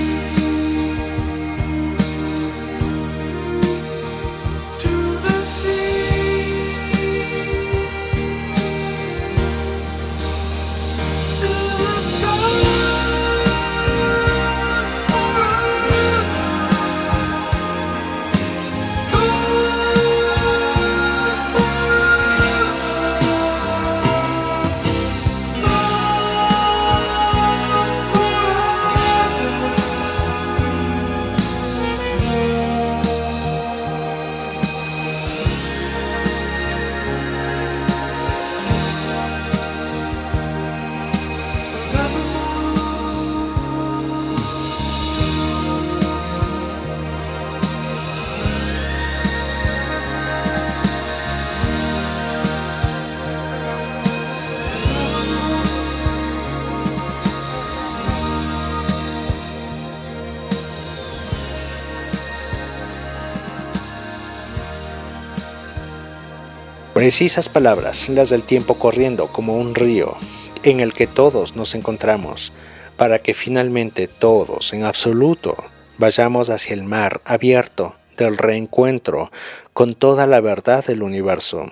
Precisas 67.05 67.51
palabras, 67.51 68.09
las 68.09 68.31
del 68.31 68.45
tiempo 68.45 68.79
corriendo 68.79 69.31
como 69.31 69.59
un 69.59 69.75
río, 69.75 70.17
en 70.63 70.81
el 70.81 70.95
que 70.95 71.07
todos 71.07 71.55
nos 71.55 71.75
encontramos, 71.75 72.51
para 72.97 73.19
que 73.19 73.35
finalmente 73.35 74.09
todos, 74.09 74.73
en 74.73 74.85
absoluto, 74.85 75.55
vayamos 75.99 76.49
hacia 76.49 76.73
el 76.73 76.83
mar 76.83 77.21
abierto 77.27 77.97
del 78.17 78.39
reencuentro 78.39 79.31
con 79.75 79.95
toda 79.95 80.27
la 80.27 80.41
verdad 80.41 80.83
del 80.83 81.03
universo, 81.03 81.67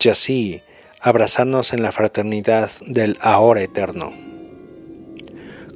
y 0.00 0.10
así 0.10 0.62
abrazarnos 1.00 1.72
en 1.72 1.82
la 1.82 1.90
fraternidad 1.90 2.70
del 2.86 3.18
ahora 3.20 3.62
eterno. 3.62 4.12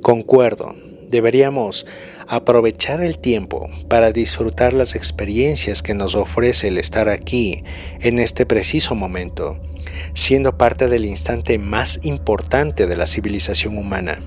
Concuerdo, 0.00 0.76
deberíamos 1.09 1.86
aprovechar 2.29 3.03
el 3.03 3.18
tiempo 3.18 3.68
para 3.89 4.12
disfrutar 4.12 4.73
las 4.73 4.95
experiencias 4.95 5.83
que 5.83 5.95
nos 5.95 6.14
ofrece 6.14 6.68
el 6.68 6.79
estar 6.79 7.09
aquí 7.09 7.64
en 8.01 8.18
este 8.18 8.47
preciso 8.47 8.95
momento, 8.95 9.61
siendo 10.14 10.57
parte 10.57 10.89
del 10.89 11.05
instante 11.05 11.59
más 11.59 12.01
importante 12.03 12.87
de 12.87 12.97
la 12.97 13.07
civilización 13.07 13.77
humana. 13.77 14.20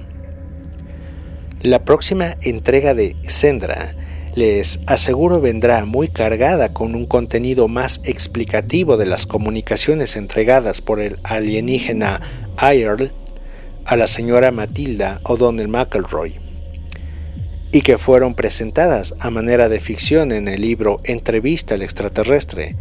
La 1.62 1.84
próxima 1.84 2.38
entrega 2.41 2.93
de 2.93 3.16
Sendra 3.28 3.96
les 4.36 4.82
aseguro 4.86 5.39
vendrá 5.39 5.86
muy 5.86 6.10
cargada 6.10 6.74
con 6.74 6.93
un 6.93 7.06
contenido 7.06 7.68
más 7.68 8.02
explicativo 8.04 8.98
de 8.98 9.06
las 9.06 9.26
comunicaciones 9.26 10.18
entregadas 10.18 10.82
por 10.82 11.00
el 11.00 11.18
alienígena 11.24 12.22
Earl 12.62 13.14
a 13.86 13.96
la 13.96 14.08
señora 14.08 14.52
Matilda 14.52 15.22
O'Donnell 15.24 15.70
McElroy 15.70 16.45
y 17.72 17.82
que 17.82 17.97
fueron 17.97 18.36
presentadas 18.36 19.16
a 19.20 19.30
manera 19.30 19.70
de 19.70 19.80
ficción 19.80 20.32
en 20.32 20.47
el 20.47 20.61
libro 20.61 21.01
Entrevista 21.03 21.76
al 21.76 21.82
extraterrestre. 21.82 22.76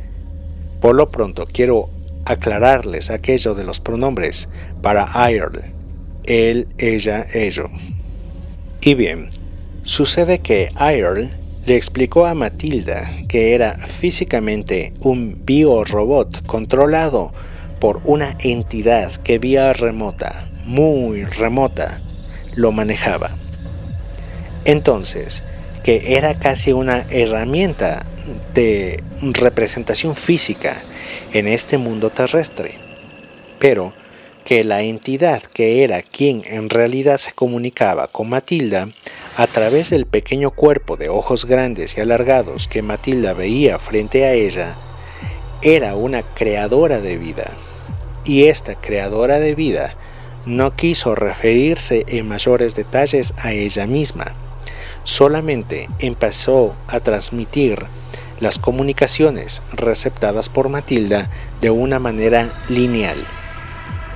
Por 0.80 0.94
lo 0.94 1.10
pronto 1.10 1.46
quiero 1.50 1.90
aclararles 2.24 3.10
aquello 3.10 3.54
de 3.54 3.64
los 3.64 3.80
pronombres 3.80 4.48
para 4.82 5.08
Earl, 5.28 5.62
él, 6.24 6.68
ella, 6.78 7.26
ello. 7.34 7.64
Y 8.80 8.94
bien, 8.94 9.28
sucede 9.82 10.40
que 10.40 10.70
Earl 10.78 11.30
le 11.66 11.76
explicó 11.76 12.26
a 12.26 12.34
Matilda 12.34 13.10
que 13.28 13.54
era 13.54 13.78
físicamente 13.78 14.92
un 15.00 15.42
biorobot 15.44 16.44
controlado 16.46 17.32
por 17.80 18.00
una 18.04 18.36
entidad 18.40 19.12
que 19.22 19.38
vía 19.38 19.72
remota, 19.72 20.50
muy 20.64 21.24
remota, 21.24 22.00
lo 22.54 22.72
manejaba. 22.72 23.36
Entonces, 24.64 25.44
que 25.82 26.16
era 26.16 26.38
casi 26.38 26.72
una 26.72 27.04
herramienta 27.10 28.06
de 28.54 29.02
representación 29.20 30.16
física 30.16 30.82
en 31.32 31.46
este 31.46 31.76
mundo 31.78 32.10
terrestre, 32.10 32.78
pero 33.58 33.92
que 34.44 34.64
la 34.64 34.82
entidad 34.82 35.42
que 35.42 35.84
era 35.84 36.02
quien 36.02 36.42
en 36.46 36.70
realidad 36.70 37.18
se 37.18 37.32
comunicaba 37.32 38.08
con 38.08 38.28
Matilda 38.28 38.88
a 39.36 39.46
través 39.46 39.90
del 39.90 40.06
pequeño 40.06 40.50
cuerpo 40.50 40.96
de 40.96 41.08
ojos 41.08 41.44
grandes 41.46 41.96
y 41.96 42.00
alargados 42.00 42.68
que 42.68 42.82
Matilda 42.82 43.32
veía 43.32 43.78
frente 43.78 44.24
a 44.24 44.32
ella, 44.32 44.76
era 45.62 45.96
una 45.96 46.22
creadora 46.22 47.00
de 47.00 47.16
vida. 47.16 47.52
Y 48.24 48.44
esta 48.44 48.74
creadora 48.74 49.38
de 49.38 49.54
vida 49.54 49.96
no 50.46 50.76
quiso 50.76 51.14
referirse 51.14 52.04
en 52.08 52.28
mayores 52.28 52.74
detalles 52.74 53.34
a 53.38 53.52
ella 53.52 53.86
misma, 53.86 54.34
solamente 55.04 55.88
empezó 56.00 56.74
a 56.88 57.00
transmitir 57.00 57.86
las 58.40 58.58
comunicaciones 58.58 59.62
receptadas 59.72 60.48
por 60.48 60.68
Matilda 60.68 61.30
de 61.60 61.70
una 61.70 61.98
manera 61.98 62.52
lineal, 62.68 63.24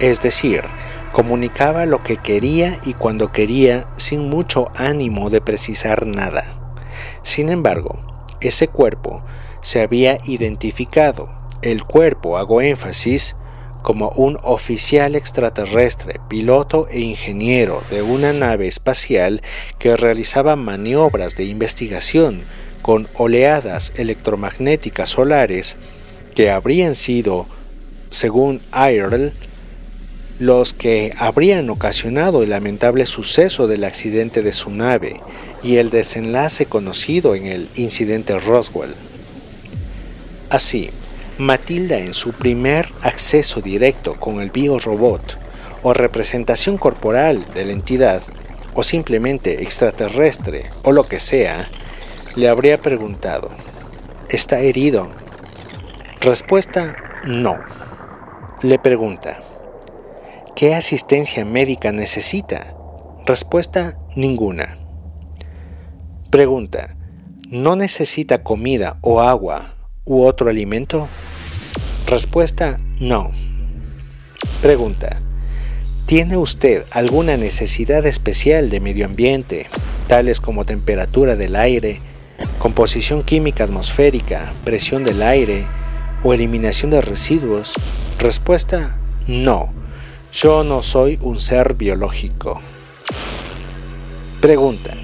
es 0.01 0.21
decir, 0.21 0.65
Comunicaba 1.13 1.87
lo 1.87 2.03
que 2.05 2.17
quería 2.17 2.79
y 2.85 2.93
cuando 2.93 3.33
quería 3.33 3.89
sin 3.97 4.29
mucho 4.29 4.71
ánimo 4.77 5.31
de 5.31 5.41
precisar 5.41 6.07
nada. 6.07 6.75
Sin 7.23 7.49
embargo, 7.49 8.05
ese 8.41 8.69
cuerpo 8.69 9.25
se 9.61 9.83
había 9.83 10.19
identificado. 10.27 11.29
El 11.63 11.83
cuerpo, 11.85 12.39
hago 12.39 12.61
énfasis, 12.61 13.37
como 13.83 14.11
un 14.11 14.39
oficial 14.43 15.15
extraterrestre, 15.15 16.21
piloto 16.29 16.89
e 16.91 17.01
ingeniero 17.01 17.83
de 17.91 18.03
una 18.03 18.33
nave 18.33 18.69
espacial 18.69 19.43
que 19.79 19.97
realizaba 19.97 20.57
maniobras 20.57 21.37
de 21.37 21.45
investigación 21.45 22.43
con 22.83 23.09
oleadas 23.15 23.93
electromagnéticas 23.97 25.11
solares 25.11 25.77
que 26.35 26.51
habrían 26.51 26.95
sido, 26.95 27.47
según 28.11 28.61
IRL, 28.73 29.33
los 30.39 30.73
que 30.73 31.13
habrían 31.19 31.69
ocasionado 31.69 32.43
el 32.43 32.51
lamentable 32.51 33.07
suceso 33.07 33.67
del 33.67 33.85
accidente 33.85 34.43
de 34.43 34.53
su 34.53 34.71
nave 34.71 35.21
y 35.63 35.77
el 35.77 35.91
desenlace 35.91 36.67
conocido 36.67 37.35
en 37.35 37.47
el 37.47 37.69
incidente 37.75 38.39
Roswell. 38.39 38.95
Así, 40.51 40.91
Matilda 41.39 41.99
en 41.99 42.15
su 42.15 42.33
primer 42.33 42.89
acceso 43.01 43.61
directo 43.61 44.19
con 44.19 44.41
el 44.41 44.51
biorobot 44.51 45.39
o 45.85 45.93
representación 45.93 46.79
corporal 46.79 47.47
de 47.55 47.65
la 47.65 47.73
entidad 47.73 48.23
o 48.75 48.83
simplemente 48.83 49.63
extraterrestre 49.63 50.71
o 50.83 50.91
lo 50.91 51.07
que 51.07 51.21
sea, 51.21 51.71
le 52.35 52.49
habría 52.49 52.79
preguntado, 52.79 53.51
¿está 54.29 54.59
herido? 54.59 55.09
Respuesta, 56.21 56.97
no. 57.25 57.57
Le 58.63 58.81
pregunta, 58.81 59.41
¿qué 60.57 60.75
asistencia 60.75 61.45
médica 61.45 61.93
necesita? 61.93 62.75
Respuesta, 63.27 63.97
ninguna. 64.17 64.77
Pregunta, 66.31 66.97
¿no 67.49 67.77
necesita 67.77 68.43
comida 68.43 68.99
o 69.03 69.21
agua 69.21 69.77
u 70.05 70.25
otro 70.25 70.51
alimento? 70.51 71.09
Respuesta, 72.09 72.79
no. 73.01 73.33
Pregunta, 74.63 75.21
¿tiene 76.07 76.39
usted 76.39 76.87
alguna 76.91 77.37
necesidad 77.37 78.07
especial 78.07 78.71
de 78.71 78.81
medio 78.81 79.05
ambiente, 79.05 79.67
tales 80.07 80.41
como 80.41 80.65
temperatura 80.65 81.37
del 81.37 81.55
aire, 81.55 82.01
composición 82.61 83.23
química 83.25 83.65
atmosférica, 83.65 84.55
presión 84.65 85.05
del 85.05 85.21
aire 85.21 85.67
o 86.25 86.33
eliminación 86.33 86.91
de 86.91 87.03
residuos? 87.03 87.75
Respuesta, 88.19 88.99
no. 89.27 89.71
Yo 90.33 90.65
no 90.65 90.83
soy 90.83 91.19
un 91.21 91.39
ser 91.39 91.75
biológico. 91.75 92.63
Pregunta, 94.41 94.97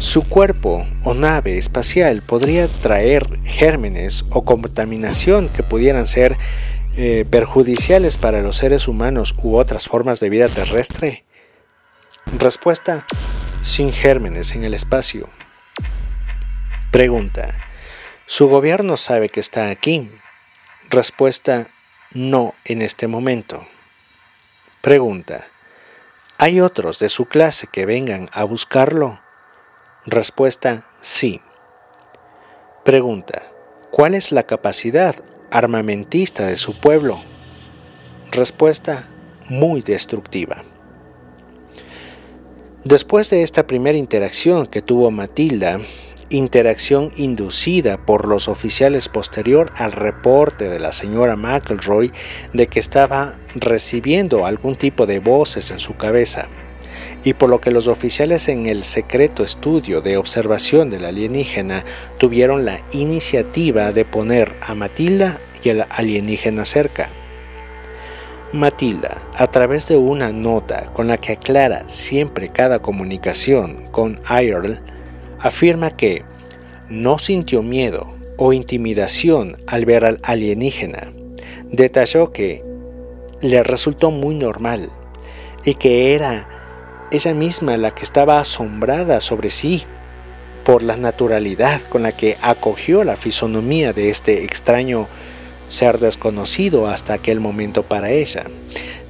su 0.00 0.26
cuerpo 0.26 0.86
o 1.04 1.12
nave 1.12 1.58
espacial 1.58 2.22
podría 2.22 2.68
traer 2.68 3.38
gérmenes 3.44 4.24
o 4.30 4.46
contaminación 4.46 5.50
que 5.50 5.62
pudieran 5.62 6.06
ser 6.06 6.38
eh, 6.96 7.26
perjudiciales 7.30 8.16
para 8.16 8.40
los 8.40 8.56
seres 8.56 8.88
humanos 8.88 9.34
u 9.42 9.56
otras 9.56 9.88
formas 9.88 10.18
de 10.18 10.30
vida 10.30 10.48
terrestre. 10.48 11.24
Respuesta, 12.38 13.06
sin 13.60 13.92
gérmenes 13.92 14.54
en 14.54 14.64
el 14.64 14.72
espacio. 14.72 15.28
Pregunta, 16.90 17.48
¿su 18.24 18.48
gobierno 18.48 18.96
sabe 18.96 19.28
que 19.28 19.40
está 19.40 19.68
aquí? 19.68 20.10
Respuesta, 20.88 21.68
no 22.12 22.54
en 22.64 22.80
este 22.80 23.06
momento. 23.06 23.66
Pregunta, 24.80 25.46
¿hay 26.38 26.62
otros 26.62 26.98
de 26.98 27.10
su 27.10 27.26
clase 27.26 27.66
que 27.70 27.84
vengan 27.84 28.30
a 28.32 28.44
buscarlo? 28.44 29.20
Respuesta 30.06 30.88
sí. 31.02 31.42
Pregunta, 32.86 33.42
¿cuál 33.90 34.14
es 34.14 34.32
la 34.32 34.44
capacidad 34.44 35.14
armamentista 35.50 36.46
de 36.46 36.56
su 36.56 36.72
pueblo? 36.72 37.20
Respuesta 38.30 39.10
muy 39.50 39.82
destructiva. 39.82 40.64
Después 42.82 43.28
de 43.28 43.42
esta 43.42 43.66
primera 43.66 43.98
interacción 43.98 44.66
que 44.66 44.80
tuvo 44.80 45.10
Matilda, 45.10 45.78
interacción 46.30 47.12
inducida 47.16 48.06
por 48.06 48.26
los 48.26 48.48
oficiales 48.48 49.10
posterior 49.10 49.70
al 49.76 49.92
reporte 49.92 50.70
de 50.70 50.80
la 50.80 50.94
señora 50.94 51.36
McElroy 51.36 52.10
de 52.54 52.68
que 52.68 52.80
estaba 52.80 53.38
recibiendo 53.54 54.46
algún 54.46 54.76
tipo 54.76 55.04
de 55.04 55.18
voces 55.18 55.70
en 55.72 55.78
su 55.78 55.98
cabeza, 55.98 56.48
y 57.22 57.34
por 57.34 57.50
lo 57.50 57.60
que 57.60 57.70
los 57.70 57.86
oficiales 57.88 58.48
en 58.48 58.66
el 58.66 58.82
secreto 58.82 59.44
estudio 59.44 60.00
de 60.00 60.16
observación 60.16 60.90
del 60.90 61.04
alienígena 61.04 61.84
tuvieron 62.18 62.64
la 62.64 62.80
iniciativa 62.92 63.92
de 63.92 64.04
poner 64.04 64.56
a 64.62 64.74
Matilda 64.74 65.40
y 65.62 65.70
al 65.70 65.86
alienígena 65.90 66.64
cerca. 66.64 67.10
Matilda, 68.52 69.22
a 69.36 69.46
través 69.46 69.86
de 69.86 69.96
una 69.96 70.32
nota 70.32 70.92
con 70.92 71.06
la 71.06 71.18
que 71.18 71.32
aclara 71.32 71.88
siempre 71.88 72.48
cada 72.48 72.80
comunicación 72.80 73.88
con 73.92 74.20
Earl, 74.28 74.80
afirma 75.38 75.96
que 75.96 76.24
no 76.88 77.18
sintió 77.18 77.62
miedo 77.62 78.16
o 78.36 78.52
intimidación 78.52 79.56
al 79.68 79.84
ver 79.84 80.04
al 80.04 80.18
alienígena. 80.24 81.12
Detalló 81.70 82.32
que 82.32 82.64
le 83.40 83.62
resultó 83.62 84.10
muy 84.10 84.34
normal 84.34 84.90
y 85.64 85.74
que 85.74 86.14
era 86.14 86.59
ella 87.10 87.34
misma 87.34 87.76
la 87.76 87.92
que 87.92 88.04
estaba 88.04 88.38
asombrada 88.38 89.20
sobre 89.20 89.50
sí 89.50 89.84
por 90.64 90.82
la 90.82 90.96
naturalidad 90.96 91.80
con 91.82 92.02
la 92.02 92.12
que 92.12 92.36
acogió 92.40 93.02
la 93.02 93.16
fisonomía 93.16 93.92
de 93.92 94.10
este 94.10 94.44
extraño 94.44 95.08
ser 95.68 95.98
desconocido 95.98 96.86
hasta 96.86 97.14
aquel 97.14 97.40
momento 97.40 97.82
para 97.82 98.10
ella. 98.10 98.44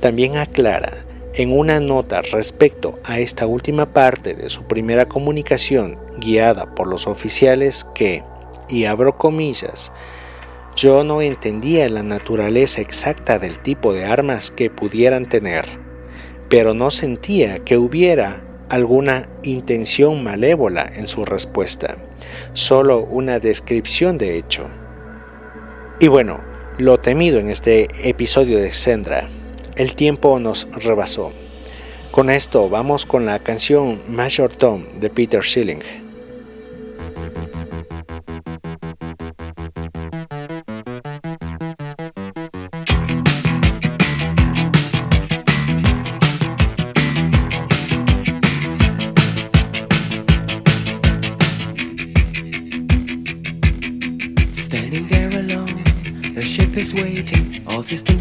También 0.00 0.36
aclara 0.36 1.04
en 1.34 1.56
una 1.56 1.80
nota 1.80 2.22
respecto 2.22 2.98
a 3.04 3.18
esta 3.18 3.46
última 3.46 3.92
parte 3.92 4.34
de 4.34 4.50
su 4.50 4.64
primera 4.64 5.06
comunicación 5.06 5.98
guiada 6.18 6.74
por 6.74 6.86
los 6.86 7.06
oficiales 7.06 7.86
que, 7.94 8.24
y 8.68 8.84
abro 8.84 9.16
comillas, 9.16 9.92
yo 10.76 11.04
no 11.04 11.20
entendía 11.20 11.88
la 11.88 12.02
naturaleza 12.02 12.80
exacta 12.80 13.38
del 13.38 13.58
tipo 13.58 13.92
de 13.92 14.04
armas 14.04 14.50
que 14.50 14.70
pudieran 14.70 15.26
tener 15.26 15.79
pero 16.50 16.74
no 16.74 16.90
sentía 16.90 17.60
que 17.60 17.78
hubiera 17.78 18.42
alguna 18.68 19.28
intención 19.44 20.22
malévola 20.22 20.90
en 20.94 21.06
su 21.06 21.24
respuesta, 21.24 21.96
solo 22.52 23.04
una 23.04 23.38
descripción 23.38 24.18
de 24.18 24.36
hecho. 24.36 24.66
Y 26.00 26.08
bueno, 26.08 26.42
lo 26.76 26.98
temido 26.98 27.38
en 27.38 27.48
este 27.48 27.88
episodio 28.08 28.58
de 28.58 28.72
Sendra, 28.72 29.28
el 29.76 29.94
tiempo 29.94 30.40
nos 30.40 30.68
rebasó. 30.72 31.32
Con 32.10 32.28
esto 32.28 32.68
vamos 32.68 33.06
con 33.06 33.24
la 33.24 33.38
canción 33.38 34.02
Major 34.08 34.50
Tom 34.50 34.84
de 34.98 35.08
Peter 35.08 35.44
Schilling. 35.44 36.09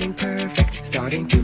starting 0.00 0.14
perfect, 0.14 0.82
starting 0.82 1.28
to 1.28 1.42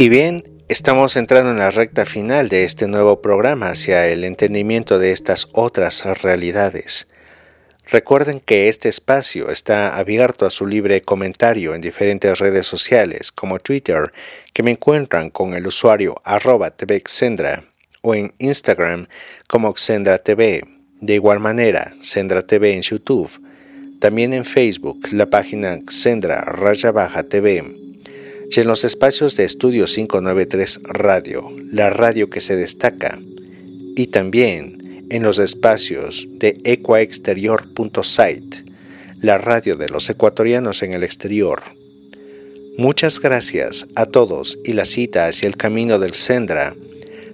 Y 0.00 0.08
bien, 0.08 0.44
estamos 0.68 1.14
entrando 1.18 1.50
en 1.50 1.58
la 1.58 1.70
recta 1.70 2.06
final 2.06 2.48
de 2.48 2.64
este 2.64 2.88
nuevo 2.88 3.20
programa 3.20 3.68
hacia 3.68 4.06
el 4.06 4.24
entendimiento 4.24 4.98
de 4.98 5.10
estas 5.12 5.48
otras 5.52 6.06
realidades. 6.22 7.06
Recuerden 7.86 8.40
que 8.40 8.70
este 8.70 8.88
espacio 8.88 9.50
está 9.50 9.94
abierto 9.98 10.46
a 10.46 10.50
su 10.50 10.66
libre 10.66 11.02
comentario 11.02 11.74
en 11.74 11.82
diferentes 11.82 12.38
redes 12.38 12.66
sociales 12.66 13.30
como 13.30 13.58
Twitter, 13.58 14.10
que 14.54 14.62
me 14.62 14.70
encuentran 14.70 15.28
con 15.28 15.52
el 15.52 15.66
usuario 15.66 16.14
arroba 16.24 16.70
tvxendra 16.70 17.64
o 18.00 18.14
en 18.14 18.32
Instagram 18.38 19.06
como 19.48 19.74
Xendra 19.76 20.16
TV. 20.16 20.62
De 21.02 21.12
igual 21.12 21.40
manera, 21.40 21.94
Xendra 22.00 22.40
TV 22.40 22.72
en 22.72 22.80
YouTube. 22.80 23.38
También 24.00 24.32
en 24.32 24.46
Facebook, 24.46 25.08
la 25.12 25.26
página 25.28 25.78
Xendra 25.86 26.40
Raya 26.40 26.90
Baja 26.90 27.22
TV 27.22 27.79
y 28.52 28.60
en 28.60 28.66
los 28.66 28.84
espacios 28.84 29.36
de 29.36 29.44
Estudio 29.44 29.84
593 29.84 30.80
Radio, 30.84 31.52
la 31.70 31.90
radio 31.90 32.28
que 32.28 32.40
se 32.40 32.56
destaca, 32.56 33.20
y 33.96 34.08
también 34.08 35.06
en 35.08 35.22
los 35.22 35.38
espacios 35.38 36.26
de 36.32 36.58
ecuaexterior.site, 36.64 38.64
la 39.20 39.38
radio 39.38 39.76
de 39.76 39.88
los 39.88 40.10
ecuatorianos 40.10 40.82
en 40.82 40.94
el 40.94 41.04
exterior. 41.04 41.62
Muchas 42.76 43.20
gracias 43.20 43.86
a 43.94 44.06
todos 44.06 44.58
y 44.64 44.72
la 44.72 44.84
cita 44.84 45.26
hacia 45.26 45.46
el 45.46 45.56
camino 45.56 46.00
del 46.00 46.14
Sendra 46.14 46.74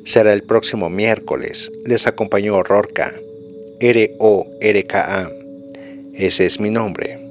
será 0.05 0.35
el 0.35 0.43
próximo 0.43 0.91
miércoles. 0.91 1.73
Les 1.85 2.07
acompañó 2.07 2.62
Rorca, 2.62 3.14
R-O-R-K-A. 3.81 5.31
Ese 6.14 6.47
es 6.47 6.61
mi 6.61 6.71
nombre. 6.71 7.26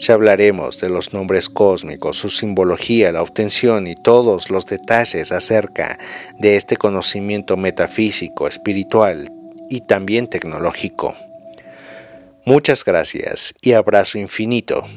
Ya 0.00 0.14
hablaremos 0.14 0.80
de 0.80 0.88
los 0.88 1.12
nombres 1.12 1.50
cósmicos, 1.50 2.16
su 2.16 2.30
simbología, 2.30 3.12
la 3.12 3.20
obtención 3.20 3.86
y 3.86 3.94
todos 3.94 4.48
los 4.48 4.64
detalles 4.64 5.30
acerca 5.30 5.98
de 6.38 6.56
este 6.56 6.78
conocimiento 6.78 7.58
metafísico, 7.58 8.48
espiritual 8.48 9.30
y 9.68 9.82
también 9.82 10.26
tecnológico. 10.26 11.14
Muchas 12.46 12.82
gracias 12.82 13.52
y 13.60 13.72
abrazo 13.72 14.16
infinito. 14.16 14.88